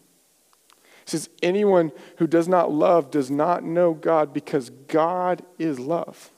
He 1.05 1.11
says, 1.11 1.29
anyone 1.43 1.93
who 2.17 2.27
does 2.27 2.49
not 2.49 2.73
love 2.73 3.11
does 3.11 3.31
not 3.31 3.63
know 3.63 3.93
God 3.93 4.33
because 4.33 4.71
God 4.71 5.43
is 5.59 5.79
love. 5.79 6.31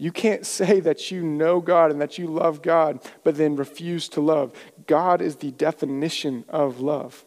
You 0.00 0.12
can't 0.12 0.46
say 0.46 0.80
that 0.80 1.10
you 1.10 1.22
know 1.22 1.60
God 1.60 1.90
and 1.90 2.00
that 2.00 2.16
you 2.16 2.26
love 2.26 2.62
God, 2.62 3.00
but 3.22 3.36
then 3.36 3.54
refuse 3.54 4.08
to 4.08 4.22
love. 4.22 4.54
God 4.86 5.20
is 5.20 5.36
the 5.36 5.50
definition 5.50 6.46
of 6.48 6.80
love. 6.80 7.26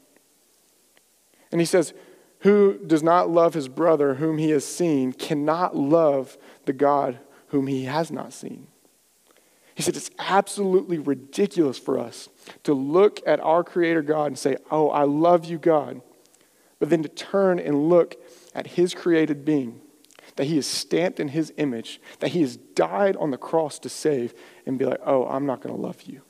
And 1.52 1.62
he 1.62 1.66
says, 1.66 1.94
Who 2.40 2.80
does 2.80 3.04
not 3.04 3.30
love 3.30 3.54
his 3.54 3.68
brother 3.68 4.16
whom 4.16 4.40
he 4.40 4.50
has 4.50 4.66
seen 4.66 5.14
cannot 5.14 5.76
love 5.78 6.36
the 6.66 6.74
God 6.74 7.20
whom 7.50 7.68
he 7.68 7.84
has 7.84 8.10
not 8.10 8.34
seen. 8.34 8.66
He 9.76 9.84
said, 9.84 9.96
It's 9.96 10.10
absolutely 10.18 10.98
ridiculous 10.98 11.78
for 11.78 12.00
us 12.00 12.28
to 12.64 12.74
look 12.74 13.20
at 13.28 13.40
our 13.40 13.64
Creator 13.64 14.02
God 14.02 14.26
and 14.26 14.40
say, 14.40 14.58
Oh, 14.72 14.90
I 14.90 15.04
love 15.04 15.46
you, 15.46 15.60
God, 15.60 16.02
but 16.80 16.90
then 16.90 17.04
to 17.04 17.10
turn 17.10 17.60
and 17.60 17.88
look 17.88 18.16
at 18.56 18.66
his 18.66 18.96
created 18.96 19.46
being 19.46 19.80
that 20.36 20.46
he 20.46 20.58
is 20.58 20.66
stamped 20.66 21.20
in 21.20 21.30
his 21.30 21.54
image, 21.58 22.02
that 22.20 22.32
he 22.32 22.42
has 22.42 22.58
died 22.58 23.16
on 23.18 23.32
the 23.32 23.38
cross 23.38 23.80
to 23.80 23.90
save, 23.90 24.34
and 24.66 24.80
be 24.80 24.86
like, 24.86 25.00
oh, 25.06 25.28
I'm 25.28 25.46
not 25.46 25.62
going 25.62 25.76
to 25.76 25.82
love 25.82 26.02
you, 26.04 26.22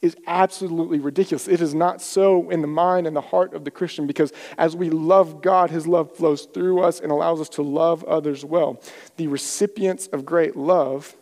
is 0.00 0.16
absolutely 0.26 1.00
ridiculous. 1.00 1.48
It 1.48 1.60
is 1.60 1.74
not 1.74 2.00
so 2.00 2.50
in 2.50 2.60
the 2.60 2.68
mind 2.68 3.06
and 3.06 3.16
the 3.16 3.20
heart 3.20 3.54
of 3.54 3.64
the 3.64 3.70
Christian 3.70 4.06
because 4.06 4.32
as 4.56 4.76
we 4.76 4.90
love 4.90 5.42
God, 5.42 5.70
his 5.70 5.86
love 5.86 6.16
flows 6.16 6.44
through 6.44 6.80
us 6.80 7.00
and 7.00 7.10
allows 7.10 7.40
us 7.40 7.48
to 7.50 7.62
love 7.62 8.04
others 8.04 8.44
well. 8.44 8.80
The 9.16 9.26
recipients 9.26 10.06
of 10.08 10.24
great 10.24 10.56
love 10.56 11.16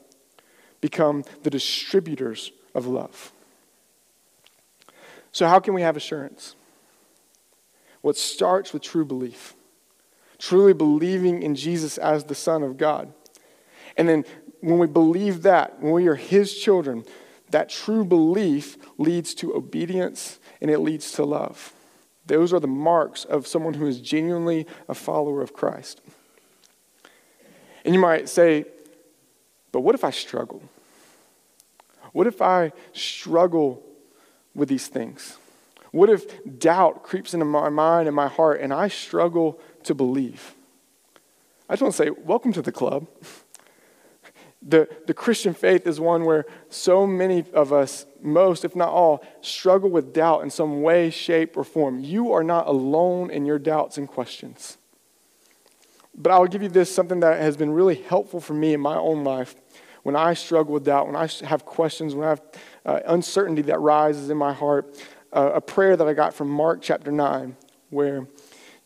become 0.83 1.25
the 1.43 1.51
distributors 1.51 2.53
of 2.75 2.87
love. 2.87 3.33
So, 5.33 5.47
how 5.47 5.59
can 5.59 5.75
we 5.75 5.83
have 5.83 5.97
assurance? 5.97 6.55
It 8.05 8.17
starts 8.17 8.73
with 8.73 8.83
true 8.83 9.05
belief 9.05 9.56
truly 10.39 10.73
believing 10.73 11.43
in 11.43 11.55
Jesus 11.55 11.99
as 11.99 12.25
the 12.25 12.35
Son 12.35 12.63
of 12.63 12.77
God. 12.77 13.13
And 13.97 14.09
then 14.09 14.25
when 14.61 14.79
we 14.79 14.87
believe 14.87 15.43
that, 15.43 15.81
when 15.81 15.93
we 15.93 16.07
are 16.07 16.15
His 16.15 16.57
children, 16.57 17.05
that 17.51 17.69
true 17.69 18.05
belief 18.05 18.77
leads 18.99 19.35
to 19.35 19.55
obedience 19.55 20.39
and 20.61 20.71
it 20.71 20.79
leads 20.79 21.13
to 21.13 21.25
love. 21.25 21.73
Those 22.27 22.53
are 22.53 22.61
the 22.61 22.67
marks 22.67 23.25
of 23.25 23.47
someone 23.47 23.75
who 23.75 23.87
is 23.87 24.01
genuinely 24.01 24.67
a 24.89 24.95
follower 24.95 25.43
of 25.43 25.53
Christ. 25.53 26.01
And 27.85 27.95
you 27.95 28.01
might 28.01 28.29
say, 28.29 28.65
but 29.71 29.81
what 29.81 29.95
if 29.95 30.03
I 30.03 30.11
struggle? 30.11 30.63
What 32.13 32.27
if 32.27 32.43
I 32.43 32.73
struggle 32.93 33.83
with 34.55 34.69
these 34.69 34.89
things? 34.89 35.37
What 35.93 36.11
if 36.11 36.59
doubt 36.59 37.05
creeps 37.05 37.33
into 37.33 37.47
my 37.47 37.69
mind 37.69 38.09
and 38.09 38.17
my 38.17 38.29
heart 38.29 38.61
and 38.61 38.73
I 38.73 38.89
struggle 38.89 39.61
to 39.87 39.95
believe. 39.95 40.55
I 41.69 41.73
just 41.73 41.83
want 41.83 41.95
to 41.95 42.03
say, 42.05 42.11
welcome 42.11 42.53
to 42.53 42.63
the 42.63 42.73
club. 42.73 43.07
The, 44.69 44.89
the 45.07 45.15
Christian 45.15 45.55
faith 45.55 45.87
is 45.87 46.01
one 46.01 46.25
where 46.25 46.45
so 46.71 47.07
many 47.07 47.45
of 47.53 47.73
us, 47.73 48.05
most, 48.21 48.65
if 48.65 48.75
not 48.75 48.89
all, 48.89 49.25
struggle 49.41 49.91
with 49.91 50.13
doubt 50.13 50.43
in 50.43 50.51
some 50.51 50.83
way, 50.83 51.09
shape, 51.11 51.57
or 51.57 51.63
form. 51.63 52.01
You 52.01 52.33
are 52.33 52.43
not 52.43 52.67
alone 52.67 53.31
in 53.31 53.47
your 53.47 53.61
doubts 53.61 53.97
and 53.97 54.09
questions. 54.09 54.77
But 56.17 56.33
I'll 56.33 56.47
give 56.47 56.63
you 56.63 56.69
this 56.69 56.93
something 56.93 57.21
that 57.21 57.41
has 57.41 57.57
been 57.57 57.71
really 57.71 57.95
helpful 57.95 58.41
for 58.41 58.55
me 58.55 58.75
in 58.75 58.81
my 58.81 58.97
own 58.97 59.23
life. 59.23 59.55
When 60.03 60.17
I 60.17 60.35
struggle 60.35 60.75
with 60.75 60.85
doubt, 60.85 61.07
when 61.07 61.17
I 61.17 61.29
have 61.45 61.65
questions, 61.65 62.17
when 62.17 62.27
I 62.27 62.31
have 62.31 62.43
uh, 62.85 63.01
uncertainty 63.07 63.63
that 63.63 63.79
rises 63.79 64.31
in 64.31 64.37
my 64.37 64.53
heart, 64.53 64.99
uh, 65.33 65.53
a 65.55 65.61
prayer 65.61 65.97
that 65.97 66.09
I 66.09 66.13
got 66.13 66.35
from 66.35 66.49
Mark 66.49 66.81
chapter 66.83 67.13
9, 67.13 67.57
where 67.91 68.27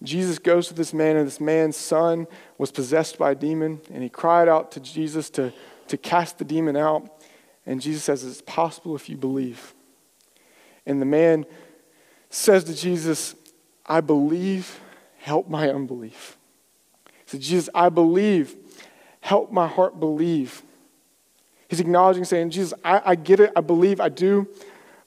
Jesus 0.02 0.38
goes 0.38 0.68
to 0.68 0.74
this 0.74 0.94
man, 0.94 1.16
and 1.16 1.26
this 1.26 1.40
man's 1.40 1.76
son 1.76 2.26
was 2.56 2.70
possessed 2.70 3.18
by 3.18 3.32
a 3.32 3.34
demon, 3.34 3.80
and 3.92 4.02
he 4.02 4.08
cried 4.08 4.48
out 4.48 4.72
to 4.72 4.80
Jesus 4.80 5.28
to, 5.30 5.52
to 5.88 5.98
cast 5.98 6.38
the 6.38 6.44
demon 6.44 6.76
out. 6.76 7.22
And 7.66 7.80
Jesus 7.80 8.04
says, 8.04 8.24
It's 8.24 8.40
possible 8.42 8.96
if 8.96 9.08
you 9.08 9.16
believe. 9.16 9.74
And 10.86 11.00
the 11.00 11.06
man 11.06 11.44
says 12.30 12.64
to 12.64 12.74
Jesus, 12.74 13.34
I 13.84 14.00
believe, 14.00 14.80
help 15.18 15.48
my 15.48 15.68
unbelief. 15.68 16.38
So, 17.26 17.38
Jesus, 17.38 17.68
I 17.74 17.90
believe, 17.90 18.56
help 19.20 19.52
my 19.52 19.66
heart 19.66 20.00
believe. 20.00 20.62
He's 21.68 21.80
acknowledging, 21.80 22.24
saying, 22.24 22.50
Jesus, 22.50 22.72
I, 22.82 23.02
I 23.04 23.14
get 23.14 23.38
it, 23.38 23.52
I 23.54 23.60
believe, 23.60 24.00
I 24.00 24.08
do, 24.08 24.48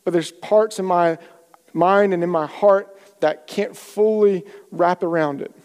but 0.04 0.12
there's 0.12 0.32
parts 0.32 0.80
in 0.80 0.86
my 0.86 1.18
mind 1.74 2.14
and 2.14 2.24
in 2.24 2.30
my 2.30 2.46
heart 2.46 2.93
that 3.24 3.48
can't 3.48 3.76
fully 3.76 4.44
wrap 4.70 5.02
around 5.02 5.42
it. 5.42 5.56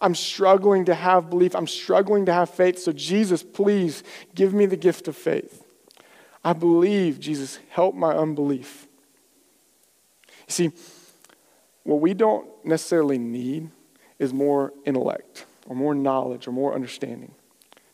I'm 0.00 0.14
struggling 0.14 0.84
to 0.84 0.94
have 0.94 1.28
belief. 1.28 1.56
I'm 1.56 1.66
struggling 1.66 2.26
to 2.26 2.32
have 2.32 2.48
faith. 2.48 2.78
So, 2.78 2.92
Jesus, 2.92 3.42
please 3.42 4.04
give 4.36 4.54
me 4.54 4.66
the 4.66 4.76
gift 4.76 5.08
of 5.08 5.16
faith. 5.16 5.64
I 6.44 6.52
believe, 6.52 7.18
Jesus, 7.18 7.58
help 7.70 7.96
my 7.96 8.12
unbelief. 8.12 8.86
You 10.46 10.52
see, 10.52 10.72
what 11.82 12.00
we 12.00 12.14
don't 12.14 12.48
necessarily 12.64 13.18
need 13.18 13.70
is 14.20 14.32
more 14.32 14.72
intellect 14.86 15.46
or 15.66 15.74
more 15.74 15.92
knowledge 15.92 16.46
or 16.46 16.52
more 16.52 16.72
understanding. 16.72 17.32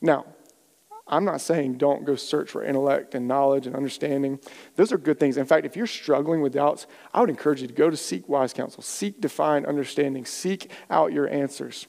Now, 0.03 0.27
I'm 1.09 1.25
not 1.25 1.41
saying 1.41 1.75
don't 1.75 2.05
go 2.05 2.17
search 2.17 2.51
for 2.51 2.65
intellect 2.65 3.15
and 3.15 3.29
knowledge 3.29 3.67
and 3.67 3.77
understanding. 3.77 4.41
Those 4.75 4.93
are 4.93 4.99
good 4.99 5.21
things. 5.21 5.37
In 5.37 5.47
fact, 5.47 5.65
if 5.65 5.77
you're 5.77 5.87
struggling 5.87 6.41
with 6.41 6.53
doubts, 6.53 6.87
I 7.15 7.21
would 7.21 7.31
encourage 7.31 7.63
you 7.63 7.69
to 7.69 7.75
go 7.75 7.91
to 7.91 7.97
seek 7.97 8.29
wise 8.29 8.53
counsel, 8.53 8.83
seek 8.83 9.21
divine 9.21 9.65
understanding, 9.67 10.25
seek 10.25 10.71
out 10.91 11.13
your 11.13 11.29
answers. 11.29 11.87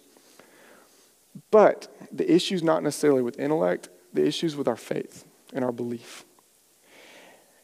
But 1.49 1.87
the 2.11 2.31
issue 2.31 2.55
is 2.55 2.63
not 2.63 2.83
necessarily 2.83 3.23
with 3.23 3.39
intellect, 3.39 3.89
the 4.13 4.25
issue 4.25 4.45
is 4.45 4.55
with 4.55 4.67
our 4.67 4.75
faith 4.75 5.25
and 5.53 5.65
our 5.65 5.71
belief. 5.71 6.25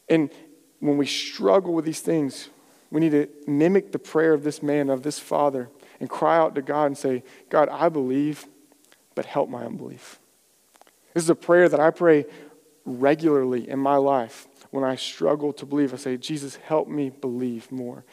And 0.08 0.30
when 0.80 0.96
we 0.96 1.06
struggle 1.06 1.72
with 1.72 1.84
these 1.84 2.00
things, 2.00 2.48
we 2.90 3.00
need 3.00 3.12
to 3.12 3.28
mimic 3.46 3.92
the 3.92 3.98
prayer 3.98 4.34
of 4.34 4.44
this 4.44 4.62
man, 4.62 4.90
of 4.90 5.02
this 5.02 5.18
father, 5.18 5.68
and 6.00 6.10
cry 6.10 6.36
out 6.36 6.54
to 6.56 6.62
God 6.62 6.86
and 6.86 6.98
say, 6.98 7.22
God, 7.48 7.68
I 7.68 7.88
believe, 7.88 8.46
but 9.14 9.24
help 9.24 9.48
my 9.48 9.64
unbelief. 9.64 10.18
This 11.14 11.22
is 11.22 11.30
a 11.30 11.34
prayer 11.34 11.68
that 11.68 11.80
I 11.80 11.90
pray 11.90 12.26
regularly 12.84 13.68
in 13.68 13.78
my 13.78 13.96
life 13.96 14.46
when 14.70 14.84
I 14.84 14.96
struggle 14.96 15.52
to 15.54 15.64
believe. 15.64 15.94
I 15.94 15.96
say, 15.96 16.16
Jesus, 16.16 16.56
help 16.56 16.88
me 16.88 17.10
believe 17.10 17.70
more. 17.72 18.04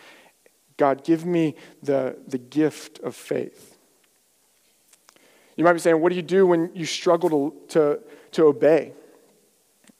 God, 0.77 1.03
give 1.03 1.25
me 1.25 1.55
the, 1.83 2.17
the 2.27 2.37
gift 2.37 2.99
of 2.99 3.15
faith. 3.15 3.77
You 5.55 5.63
might 5.63 5.73
be 5.73 5.79
saying, 5.79 5.99
What 5.99 6.09
do 6.09 6.15
you 6.15 6.21
do 6.21 6.47
when 6.47 6.71
you 6.73 6.85
struggle 6.85 7.29
to, 7.29 7.67
to, 7.69 7.99
to 8.31 8.45
obey? 8.45 8.93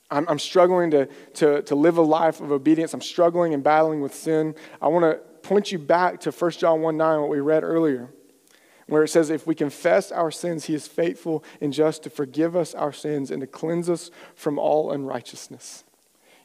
I'm, 0.09 0.27
I'm 0.27 0.39
struggling 0.39 0.91
to, 0.91 1.07
to, 1.35 1.61
to 1.63 1.75
live 1.75 1.97
a 1.97 2.01
life 2.01 2.41
of 2.41 2.51
obedience. 2.51 2.93
I'm 2.93 3.01
struggling 3.01 3.53
and 3.53 3.63
battling 3.63 4.01
with 4.01 4.13
sin. 4.13 4.55
I 4.81 4.87
want 4.87 5.03
to 5.03 5.15
point 5.47 5.71
you 5.71 5.79
back 5.79 6.19
to 6.21 6.31
1 6.31 6.51
John 6.51 6.81
1 6.81 6.97
9, 6.97 7.19
what 7.21 7.29
we 7.29 7.39
read 7.39 7.63
earlier, 7.63 8.09
where 8.91 9.05
it 9.05 9.07
says, 9.07 9.29
If 9.29 9.47
we 9.47 9.55
confess 9.55 10.11
our 10.11 10.31
sins, 10.31 10.65
he 10.65 10.73
is 10.73 10.85
faithful 10.85 11.45
and 11.61 11.71
just 11.71 12.03
to 12.03 12.09
forgive 12.09 12.57
us 12.57 12.75
our 12.75 12.91
sins 12.91 13.31
and 13.31 13.39
to 13.39 13.47
cleanse 13.47 13.89
us 13.89 14.11
from 14.35 14.59
all 14.59 14.91
unrighteousness. 14.91 15.85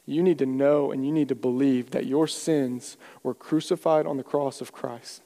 You 0.05 0.23
need 0.23 0.39
to 0.39 0.45
know 0.45 0.93
and 0.93 1.05
you 1.05 1.11
need 1.11 1.27
to 1.27 1.35
believe 1.35 1.91
that 1.91 2.05
your 2.05 2.25
sins 2.25 2.95
were 3.21 3.33
crucified 3.33 4.07
on 4.07 4.15
the 4.15 4.23
cross 4.23 4.61
of 4.61 4.71
Christ 4.71 5.23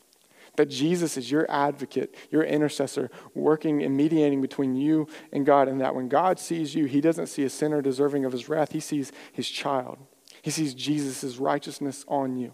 that 0.58 0.66
Jesus 0.66 1.16
is 1.16 1.32
your 1.32 1.50
advocate, 1.50 2.14
your 2.30 2.44
intercessor, 2.44 3.10
working 3.34 3.82
and 3.84 3.96
mediating 3.96 4.42
between 4.42 4.76
you 4.76 5.08
and 5.32 5.46
God, 5.46 5.70
and 5.70 5.80
that 5.80 5.96
when 5.96 6.10
God 6.10 6.40
sees 6.40 6.76
you, 6.76 6.86
he 6.86 7.00
doesn't 7.00 7.28
see 7.28 7.46
a 7.46 7.50
sinner 7.50 7.82
deserving 7.82 8.26
of 8.26 8.34
his 8.34 8.50
wrath, 8.50 8.74
he 8.74 8.82
sees 8.82 9.14
his 9.32 9.48
child. 9.48 9.98
He 10.42 10.52
sees 10.52 10.74
Jesus' 10.74 11.38
righteousness 11.38 12.04
on 12.06 12.36
you. 12.36 12.54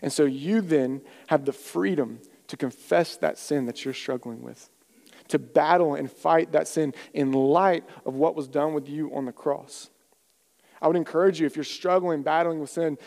And 0.00 0.12
so 0.12 0.26
you 0.26 0.60
then 0.60 1.02
have 1.26 1.44
the 1.44 1.52
freedom 1.52 2.20
to 2.48 2.56
confess 2.56 3.16
that 3.16 3.38
sin 3.38 3.66
that 3.66 3.84
you're 3.84 3.94
struggling 3.94 4.42
with, 4.42 4.68
to 5.28 5.38
battle 5.38 5.94
and 5.94 6.10
fight 6.10 6.52
that 6.52 6.68
sin 6.68 6.94
in 7.14 7.32
light 7.32 7.84
of 8.04 8.14
what 8.14 8.34
was 8.34 8.48
done 8.48 8.74
with 8.74 8.88
you 8.88 9.14
on 9.14 9.24
the 9.24 9.32
cross. 9.32 9.90
I 10.80 10.86
would 10.86 10.96
encourage 10.96 11.40
you, 11.40 11.46
if 11.46 11.56
you're 11.56 11.64
struggling, 11.64 12.22
battling 12.22 12.60
with 12.60 12.70
sin, 12.70 12.98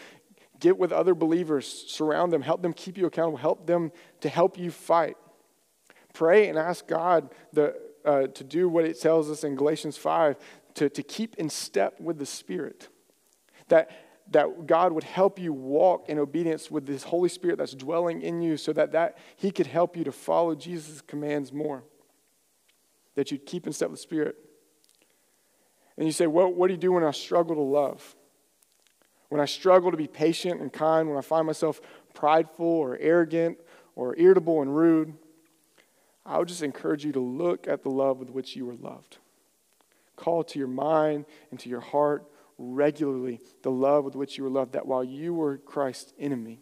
Get 0.62 0.77
with 0.77 0.91
other 0.91 1.15
believers, 1.15 1.67
surround 1.88 2.32
them, 2.32 2.43
help 2.43 2.62
them 2.62 2.71
keep 2.71 2.95
you 2.95 3.08
accountable, 3.08 3.38
help 3.38 3.65
them 3.65 3.91
to 4.21 4.30
help 4.30 4.60
you 4.60 4.69
fight. 4.69 5.17
Pray 6.13 6.49
and 6.49 6.58
ask 6.58 6.86
God 6.88 7.34
the, 7.51 7.75
uh, 8.06 8.27
to 8.27 8.43
do 8.43 8.69
what 8.69 8.86
it 8.86 9.01
tells 9.01 9.32
us 9.32 9.43
in 9.43 9.56
Galatians 9.56 9.97
5 9.97 10.38
to, 10.75 10.89
to 10.89 11.01
keep 11.01 11.36
in 11.38 11.49
step 11.49 11.99
with 11.99 12.19
the 12.19 12.27
Spirit. 12.27 12.89
That, 13.69 13.89
that 14.32 14.65
God 14.65 14.94
would 14.94 15.04
help 15.04 15.39
you 15.39 15.54
walk 15.54 16.10
in 16.10 16.17
obedience 16.17 16.72
with 16.72 16.86
this 16.86 17.04
Holy 17.04 17.30
Spirit 17.30 17.58
that's 17.58 17.74
dwelling 17.74 18.22
in 18.22 18.41
you 18.41 18.58
so 18.58 18.74
that, 18.74 18.94
that 18.94 19.17
He 19.36 19.52
could 19.52 19.67
help 19.67 19.96
you 19.96 20.04
to 20.04 20.12
follow 20.12 20.56
Jesus' 20.56 21.02
commands 21.02 21.54
more. 21.54 21.84
That 23.15 23.32
you'd 23.32 23.46
keep 23.46 23.67
in 23.67 23.74
step 23.74 23.89
with 23.89 24.00
the 24.00 24.04
Spirit. 24.04 24.36
And 25.98 26.06
you 26.06 26.13
say, 26.13 26.28
well, 26.28 26.52
What 26.52 26.67
do 26.67 26.74
you 26.74 26.80
do 26.80 26.94
when 26.94 27.04
I 27.04 27.12
struggle 27.12 27.56
to 27.56 27.62
love? 27.62 28.15
when 29.32 29.39
I 29.39 29.46
struggle 29.46 29.91
to 29.91 29.98
be 29.98 30.08
patient 30.08 30.60
and 30.60 30.74
kind, 30.74 31.08
when 31.08 31.17
I 31.17 31.22
find 31.22 31.48
myself 31.48 31.80
prideful 32.13 32.65
or 32.65 32.98
arrogant 33.00 33.58
or 33.96 34.13
irritable 34.17 34.62
and 34.62 34.76
rude, 34.76 35.13
I 36.26 36.38
would 36.38 36.50
just 36.50 36.63
encourage 36.63 37.06
you 37.06 37.13
to 37.13 37.22
look 37.22 37.65
at 37.65 37.82
the 37.82 37.89
love 37.89 38.20
with 38.20 38.30
which 38.30 38.58
you 38.58 38.65
were 38.65 38.76
loved. 38.76 39.20
Call 40.17 40.44
to 40.44 40.60
your 40.60 40.67
mind 40.67 41.24
and 41.50 41.58
to 41.62 41.70
your 41.70 41.80
heart 41.80 42.26
regularly 42.62 43.41
the 43.63 43.71
love 43.71 44.06
with 44.06 44.15
which 44.15 44.38
you 44.38 44.43
were 44.43 44.50
loved, 44.50 44.74
that 44.74 44.86
while 44.86 45.04
you 45.04 45.34
were 45.34 45.58
Christ's 45.58 46.13
enemy, 46.19 46.60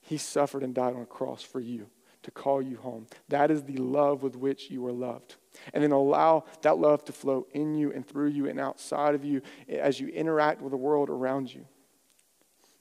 he 0.00 0.16
suffered 0.16 0.62
and 0.62 0.74
died 0.74 0.94
on 0.94 1.02
a 1.02 1.06
cross 1.06 1.42
for 1.42 1.60
you 1.60 1.88
to 2.22 2.30
call 2.30 2.62
you 2.62 2.76
home. 2.76 3.06
That 3.28 3.50
is 3.50 3.64
the 3.64 3.76
love 3.76 4.22
with 4.22 4.36
which 4.36 4.70
you 4.70 4.86
are 4.86 4.92
loved. 4.92 5.36
And 5.72 5.82
then 5.82 5.92
allow 5.92 6.44
that 6.62 6.78
love 6.78 7.04
to 7.06 7.12
flow 7.12 7.46
in 7.52 7.74
you 7.74 7.92
and 7.92 8.06
through 8.06 8.28
you 8.28 8.48
and 8.48 8.60
outside 8.60 9.14
of 9.14 9.24
you 9.24 9.42
as 9.68 10.00
you 10.00 10.08
interact 10.08 10.62
with 10.62 10.70
the 10.70 10.76
world 10.76 11.10
around 11.10 11.52
you. 11.52 11.66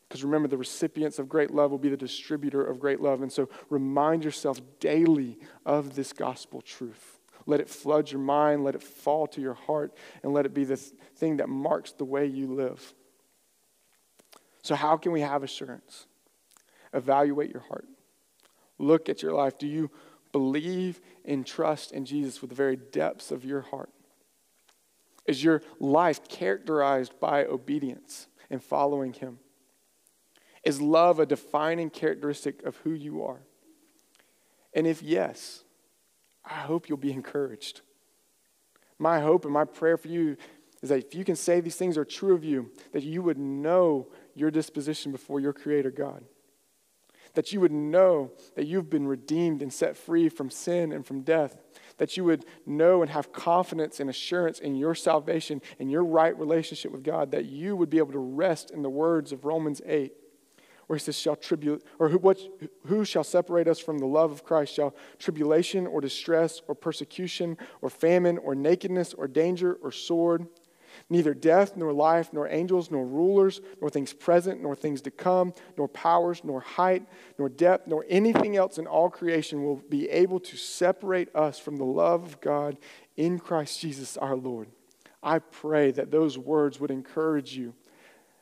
Because 0.07 0.23
remember, 0.23 0.47
the 0.47 0.57
recipients 0.57 1.19
of 1.19 1.27
great 1.27 1.51
love 1.51 1.71
will 1.71 1.77
be 1.77 1.89
the 1.89 1.97
distributor 1.97 2.63
of 2.63 2.79
great 2.79 3.01
love. 3.01 3.21
And 3.21 3.31
so 3.31 3.49
remind 3.69 4.23
yourself 4.23 4.61
daily 4.79 5.37
of 5.65 5.95
this 5.95 6.13
gospel 6.13 6.61
truth. 6.61 7.16
Let 7.47 7.61
it 7.61 7.69
flood 7.69 8.11
your 8.11 8.19
mind, 8.19 8.63
let 8.63 8.75
it 8.75 8.83
fall 8.83 9.25
to 9.27 9.41
your 9.41 9.53
heart, 9.55 9.95
and 10.21 10.33
let 10.33 10.45
it 10.45 10.53
be 10.53 10.65
the 10.65 10.75
thing 10.75 11.37
that 11.37 11.49
marks 11.49 11.93
the 11.93 12.05
way 12.05 12.25
you 12.27 12.53
live. 12.53 12.93
So, 14.61 14.75
how 14.75 14.97
can 14.97 15.13
we 15.13 15.21
have 15.21 15.43
assurance? 15.43 16.05
Evaluate 16.93 17.49
your 17.49 17.61
heart. 17.61 17.87
Look 18.77 19.07
at 19.07 19.23
your 19.23 19.31
life. 19.31 19.57
Do 19.57 19.65
you 19.65 19.89
believe 20.33 20.99
and 21.23 21.47
trust 21.47 21.93
in 21.93 22.05
Jesus 22.05 22.41
with 22.41 22.49
the 22.49 22.55
very 22.55 22.75
depths 22.75 23.31
of 23.31 23.45
your 23.45 23.61
heart? 23.61 23.91
Is 25.25 25.41
your 25.41 25.61
life 25.79 26.27
characterized 26.27 27.17
by 27.19 27.45
obedience 27.45 28.27
and 28.49 28.61
following 28.61 29.13
Him? 29.13 29.39
Is 30.63 30.81
love 30.81 31.19
a 31.19 31.25
defining 31.25 31.89
characteristic 31.89 32.61
of 32.63 32.75
who 32.77 32.91
you 32.91 33.23
are? 33.23 33.39
And 34.73 34.85
if 34.85 35.01
yes, 35.01 35.63
I 36.49 36.61
hope 36.61 36.87
you'll 36.87 36.97
be 36.97 37.11
encouraged. 37.11 37.81
My 38.97 39.19
hope 39.19 39.45
and 39.45 39.53
my 39.53 39.65
prayer 39.65 39.97
for 39.97 40.07
you 40.07 40.37
is 40.81 40.89
that 40.89 40.99
if 40.99 41.15
you 41.15 41.23
can 41.23 41.35
say 41.35 41.59
these 41.59 41.75
things 41.75 41.97
are 41.97 42.05
true 42.05 42.33
of 42.33 42.43
you, 42.43 42.71
that 42.93 43.03
you 43.03 43.21
would 43.21 43.37
know 43.37 44.07
your 44.33 44.51
disposition 44.51 45.11
before 45.11 45.39
your 45.39 45.53
Creator 45.53 45.91
God. 45.91 46.23
That 47.33 47.51
you 47.51 47.59
would 47.61 47.71
know 47.71 48.31
that 48.55 48.65
you've 48.65 48.89
been 48.89 49.07
redeemed 49.07 49.61
and 49.61 49.71
set 49.71 49.97
free 49.97 50.29
from 50.29 50.49
sin 50.49 50.91
and 50.91 51.05
from 51.05 51.21
death, 51.21 51.57
that 51.97 52.15
you 52.17 52.23
would 52.23 52.45
know 52.65 53.01
and 53.01 53.11
have 53.11 53.31
confidence 53.31 53.99
and 53.99 54.09
assurance 54.09 54.59
in 54.59 54.75
your 54.75 54.95
salvation 54.95 55.61
and 55.79 55.91
your 55.91 56.03
right 56.03 56.37
relationship 56.37 56.91
with 56.91 57.03
God, 57.03 57.31
that 57.31 57.45
you 57.45 57.75
would 57.75 57.89
be 57.89 57.97
able 57.97 58.13
to 58.13 58.19
rest 58.19 58.71
in 58.71 58.81
the 58.81 58.89
words 58.89 59.31
of 59.31 59.45
Romans 59.45 59.81
8, 59.85 60.13
where 60.87 60.97
he 60.97 61.03
says, 61.03 61.17
shall 61.17 61.35
tribute, 61.35 61.85
or 61.99 62.09
who, 62.09 62.17
what, 62.17 62.39
who 62.85 63.05
shall 63.05 63.23
separate 63.23 63.67
us 63.67 63.77
from 63.79 63.99
the 63.99 64.05
love 64.05 64.31
of 64.31 64.43
Christ? 64.43 64.73
Shall 64.73 64.95
tribulation 65.19 65.85
or 65.85 66.01
distress 66.01 66.61
or 66.67 66.75
persecution 66.75 67.57
or 67.81 67.89
famine 67.89 68.37
or 68.37 68.55
nakedness 68.55 69.13
or 69.13 69.27
danger 69.27 69.77
or 69.81 69.91
sword? 69.91 70.47
Neither 71.09 71.33
death, 71.33 71.77
nor 71.77 71.93
life, 71.93 72.33
nor 72.33 72.47
angels, 72.47 72.89
nor 72.89 73.05
rulers, 73.05 73.61
nor 73.79 73.89
things 73.89 74.13
present, 74.13 74.61
nor 74.61 74.75
things 74.75 75.01
to 75.01 75.11
come, 75.11 75.53
nor 75.77 75.87
powers, 75.87 76.41
nor 76.43 76.59
height, 76.61 77.05
nor 77.37 77.49
depth, 77.49 77.87
nor 77.87 78.05
anything 78.09 78.57
else 78.57 78.77
in 78.77 78.87
all 78.87 79.09
creation 79.09 79.63
will 79.63 79.77
be 79.89 80.09
able 80.09 80.39
to 80.39 80.57
separate 80.57 81.33
us 81.35 81.59
from 81.59 81.77
the 81.77 81.85
love 81.85 82.23
of 82.23 82.41
God 82.41 82.77
in 83.15 83.37
Christ 83.39 83.79
Jesus 83.79 84.17
our 84.17 84.35
Lord. 84.35 84.69
I 85.21 85.39
pray 85.39 85.91
that 85.91 86.11
those 86.11 86.37
words 86.37 86.79
would 86.79 86.91
encourage 86.91 87.55
you 87.55 87.73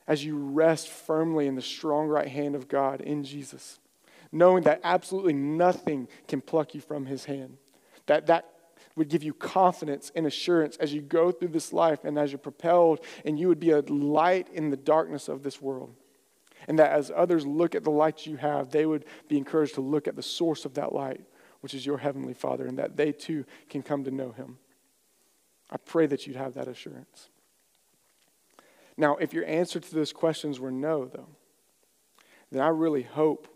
as 0.07 0.23
you 0.23 0.37
rest 0.37 0.87
firmly 0.87 1.47
in 1.47 1.55
the 1.55 1.61
strong 1.61 2.07
right 2.07 2.27
hand 2.27 2.55
of 2.55 2.67
God 2.67 3.01
in 3.01 3.23
Jesus, 3.23 3.79
knowing 4.31 4.63
that 4.63 4.81
absolutely 4.83 5.33
nothing 5.33 6.07
can 6.27 6.41
pluck 6.41 6.75
you 6.75 6.81
from 6.81 7.05
his 7.05 7.25
hand. 7.25 7.57
That 8.05 8.27
that 8.27 8.49
would 8.95 9.09
give 9.09 9.23
you 9.23 9.33
confidence 9.33 10.11
and 10.15 10.25
assurance 10.25 10.77
as 10.77 10.93
you 10.93 11.01
go 11.01 11.31
through 11.31 11.49
this 11.49 11.73
life 11.73 12.05
and 12.05 12.17
as 12.17 12.31
you're 12.31 12.39
propelled, 12.39 13.03
and 13.25 13.39
you 13.39 13.47
would 13.47 13.59
be 13.59 13.71
a 13.71 13.81
light 13.81 14.47
in 14.53 14.69
the 14.69 14.77
darkness 14.77 15.27
of 15.27 15.43
this 15.43 15.61
world. 15.61 15.93
And 16.67 16.79
that 16.79 16.91
as 16.91 17.11
others 17.15 17.45
look 17.45 17.75
at 17.75 17.83
the 17.83 17.91
light 17.91 18.25
you 18.25 18.37
have, 18.37 18.71
they 18.71 18.85
would 18.85 19.05
be 19.27 19.37
encouraged 19.37 19.75
to 19.75 19.81
look 19.81 20.07
at 20.07 20.15
the 20.15 20.23
source 20.23 20.65
of 20.65 20.75
that 20.75 20.93
light, 20.93 21.21
which 21.59 21.73
is 21.73 21.85
your 21.85 21.97
Heavenly 21.97 22.33
Father, 22.33 22.65
and 22.65 22.79
that 22.79 22.95
they 22.95 23.11
too 23.11 23.45
can 23.69 23.83
come 23.83 24.03
to 24.05 24.11
know 24.11 24.31
Him. 24.31 24.57
I 25.69 25.77
pray 25.77 26.05
that 26.07 26.25
you'd 26.25 26.37
have 26.37 26.53
that 26.53 26.67
assurance. 26.67 27.29
Now, 28.97 29.17
if 29.17 29.33
your 29.33 29.45
answer 29.45 29.79
to 29.79 29.95
those 29.95 30.13
questions 30.13 30.59
were 30.59 30.71
no, 30.71 31.05
though, 31.05 31.27
then 32.51 32.61
I 32.61 32.69
really 32.69 33.03
hope 33.03 33.47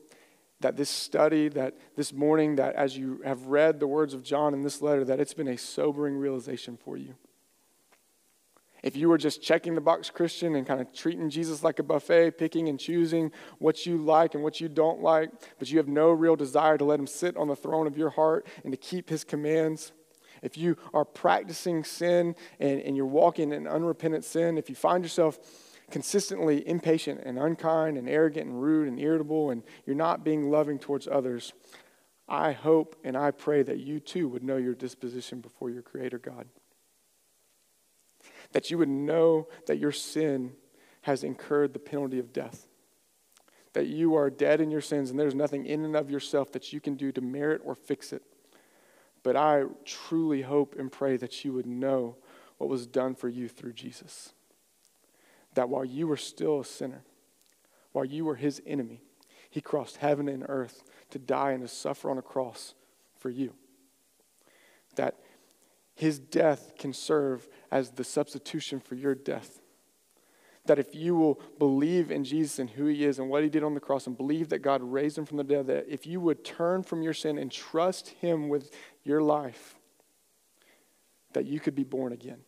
that 0.59 0.75
this 0.75 0.89
study, 0.89 1.47
that 1.49 1.77
this 1.95 2.11
morning, 2.11 2.57
that 2.57 2.75
as 2.75 2.97
you 2.97 3.21
have 3.23 3.45
read 3.45 3.79
the 3.79 3.87
words 3.87 4.13
of 4.13 4.23
John 4.23 4.53
in 4.53 4.61
this 4.63 4.81
letter, 4.81 5.05
that 5.05 5.19
it's 5.19 5.33
been 5.33 5.47
a 5.47 5.57
sobering 5.57 6.17
realization 6.17 6.77
for 6.77 6.97
you. 6.97 7.15
If 8.81 8.95
you 8.95 9.09
were 9.09 9.17
just 9.17 9.41
checking 9.41 9.75
the 9.75 9.81
box 9.81 10.09
Christian 10.09 10.55
and 10.55 10.65
kind 10.65 10.79
of 10.79 10.93
treating 10.93 11.29
Jesus 11.29 11.63
like 11.63 11.79
a 11.79 11.83
buffet, 11.83 12.37
picking 12.37 12.69
and 12.69 12.79
choosing 12.79 13.31
what 13.57 13.85
you 13.85 13.97
like 13.97 14.35
and 14.35 14.43
what 14.43 14.61
you 14.61 14.69
don't 14.69 15.01
like, 15.01 15.31
but 15.59 15.69
you 15.69 15.77
have 15.77 15.89
no 15.89 16.11
real 16.11 16.35
desire 16.35 16.77
to 16.77 16.85
let 16.85 16.99
him 16.99 17.07
sit 17.07 17.35
on 17.35 17.49
the 17.49 17.55
throne 17.55 17.87
of 17.87 17.97
your 17.97 18.09
heart 18.09 18.47
and 18.63 18.71
to 18.71 18.77
keep 18.77 19.09
his 19.09 19.25
commands, 19.25 19.91
if 20.41 20.57
you 20.57 20.77
are 20.93 21.05
practicing 21.05 21.83
sin 21.83 22.35
and, 22.59 22.81
and 22.81 22.95
you're 22.95 23.05
walking 23.05 23.51
in 23.51 23.67
unrepentant 23.67 24.23
sin, 24.23 24.57
if 24.57 24.69
you 24.69 24.75
find 24.75 25.03
yourself 25.03 25.39
consistently 25.91 26.67
impatient 26.67 27.21
and 27.23 27.39
unkind 27.39 27.97
and 27.97 28.07
arrogant 28.07 28.47
and 28.47 28.61
rude 28.61 28.87
and 28.87 28.99
irritable 28.99 29.49
and 29.49 29.63
you're 29.85 29.95
not 29.95 30.23
being 30.23 30.49
loving 30.49 30.77
towards 30.77 31.07
others, 31.07 31.53
I 32.27 32.51
hope 32.51 32.95
and 33.03 33.17
I 33.17 33.31
pray 33.31 33.63
that 33.63 33.79
you 33.79 33.99
too 33.99 34.27
would 34.27 34.43
know 34.43 34.57
your 34.57 34.75
disposition 34.75 35.41
before 35.41 35.69
your 35.69 35.81
Creator 35.81 36.19
God 36.19 36.47
that 38.51 38.71
you 38.71 38.77
would 38.77 38.89
know 38.89 39.47
that 39.67 39.77
your 39.77 39.91
sin 39.91 40.53
has 41.01 41.23
incurred 41.23 41.73
the 41.73 41.79
penalty 41.79 42.19
of 42.19 42.33
death. 42.33 42.67
That 43.73 43.87
you 43.87 44.15
are 44.15 44.29
dead 44.29 44.61
in 44.61 44.71
your 44.71 44.81
sins 44.81 45.09
and 45.09 45.19
there's 45.19 45.35
nothing 45.35 45.65
in 45.65 45.85
and 45.85 45.95
of 45.95 46.09
yourself 46.09 46.51
that 46.53 46.73
you 46.73 46.79
can 46.79 46.95
do 46.95 47.11
to 47.11 47.21
merit 47.21 47.61
or 47.63 47.75
fix 47.75 48.11
it. 48.11 48.23
But 49.23 49.35
I 49.35 49.63
truly 49.85 50.41
hope 50.41 50.75
and 50.77 50.91
pray 50.91 51.17
that 51.17 51.43
you 51.43 51.53
would 51.53 51.65
know 51.65 52.17
what 52.57 52.69
was 52.69 52.87
done 52.87 53.15
for 53.15 53.29
you 53.29 53.47
through 53.47 53.73
Jesus. 53.73 54.33
That 55.55 55.69
while 55.69 55.85
you 55.85 56.07
were 56.07 56.17
still 56.17 56.59
a 56.59 56.65
sinner, 56.65 57.03
while 57.91 58.05
you 58.05 58.25
were 58.25 58.35
his 58.35 58.61
enemy, 58.65 59.01
he 59.49 59.61
crossed 59.61 59.97
heaven 59.97 60.29
and 60.29 60.45
earth 60.47 60.83
to 61.09 61.19
die 61.19 61.51
and 61.51 61.61
to 61.61 61.67
suffer 61.67 62.09
on 62.09 62.17
a 62.17 62.21
cross 62.23 62.75
for 63.17 63.29
you. 63.29 63.53
That 64.95 65.15
his 65.95 66.19
death 66.19 66.73
can 66.77 66.93
serve 66.93 67.47
as 67.71 67.91
the 67.91 68.03
substitution 68.03 68.79
for 68.79 68.95
your 68.95 69.15
death. 69.15 69.61
That 70.65 70.79
if 70.79 70.93
you 70.93 71.15
will 71.15 71.41
believe 71.57 72.11
in 72.11 72.23
Jesus 72.23 72.59
and 72.59 72.69
who 72.69 72.85
he 72.85 73.03
is 73.03 73.17
and 73.17 73.29
what 73.29 73.43
he 73.43 73.49
did 73.49 73.63
on 73.63 73.73
the 73.73 73.79
cross 73.79 74.05
and 74.05 74.15
believe 74.15 74.49
that 74.49 74.59
God 74.59 74.83
raised 74.83 75.17
him 75.17 75.25
from 75.25 75.37
the 75.37 75.43
dead, 75.43 75.67
that 75.67 75.87
if 75.89 76.05
you 76.05 76.21
would 76.21 76.45
turn 76.45 76.83
from 76.83 77.01
your 77.01 77.13
sin 77.13 77.37
and 77.37 77.51
trust 77.51 78.09
him 78.09 78.49
with 78.49 78.71
your 79.03 79.21
life, 79.21 79.75
that 81.33 81.45
you 81.45 81.59
could 81.59 81.75
be 81.75 81.83
born 81.83 82.13
again, 82.13 82.39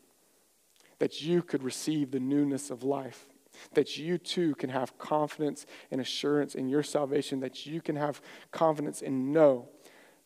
that 0.99 1.21
you 1.21 1.41
could 1.41 1.63
receive 1.63 2.11
the 2.11 2.19
newness 2.19 2.69
of 2.69 2.83
life, 2.83 3.27
that 3.73 3.97
you 3.97 4.17
too 4.17 4.55
can 4.55 4.69
have 4.69 4.97
confidence 4.97 5.65
and 5.91 5.99
assurance 5.99 6.55
in 6.55 6.67
your 6.67 6.83
salvation, 6.83 7.39
that 7.39 7.65
you 7.65 7.81
can 7.81 7.95
have 7.95 8.21
confidence 8.51 9.01
and 9.01 9.33
know 9.33 9.69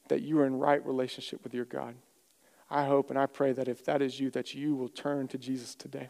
that 0.08 0.22
you 0.22 0.40
are 0.40 0.46
in 0.46 0.56
right 0.56 0.86
relationship 0.86 1.44
with 1.44 1.54
your 1.54 1.66
God. 1.66 1.96
I 2.70 2.86
hope 2.86 3.10
and 3.10 3.20
I 3.20 3.26
pray 3.26 3.54
that 3.54 3.68
if 3.68 3.86
that 3.86 4.02
is 4.02 4.20
you, 4.20 4.30
that 4.32 4.54
you 4.54 4.76
will 4.76 4.90
turn 4.90 5.28
to 5.30 5.38
Jesus 5.38 5.76
today. 5.76 6.10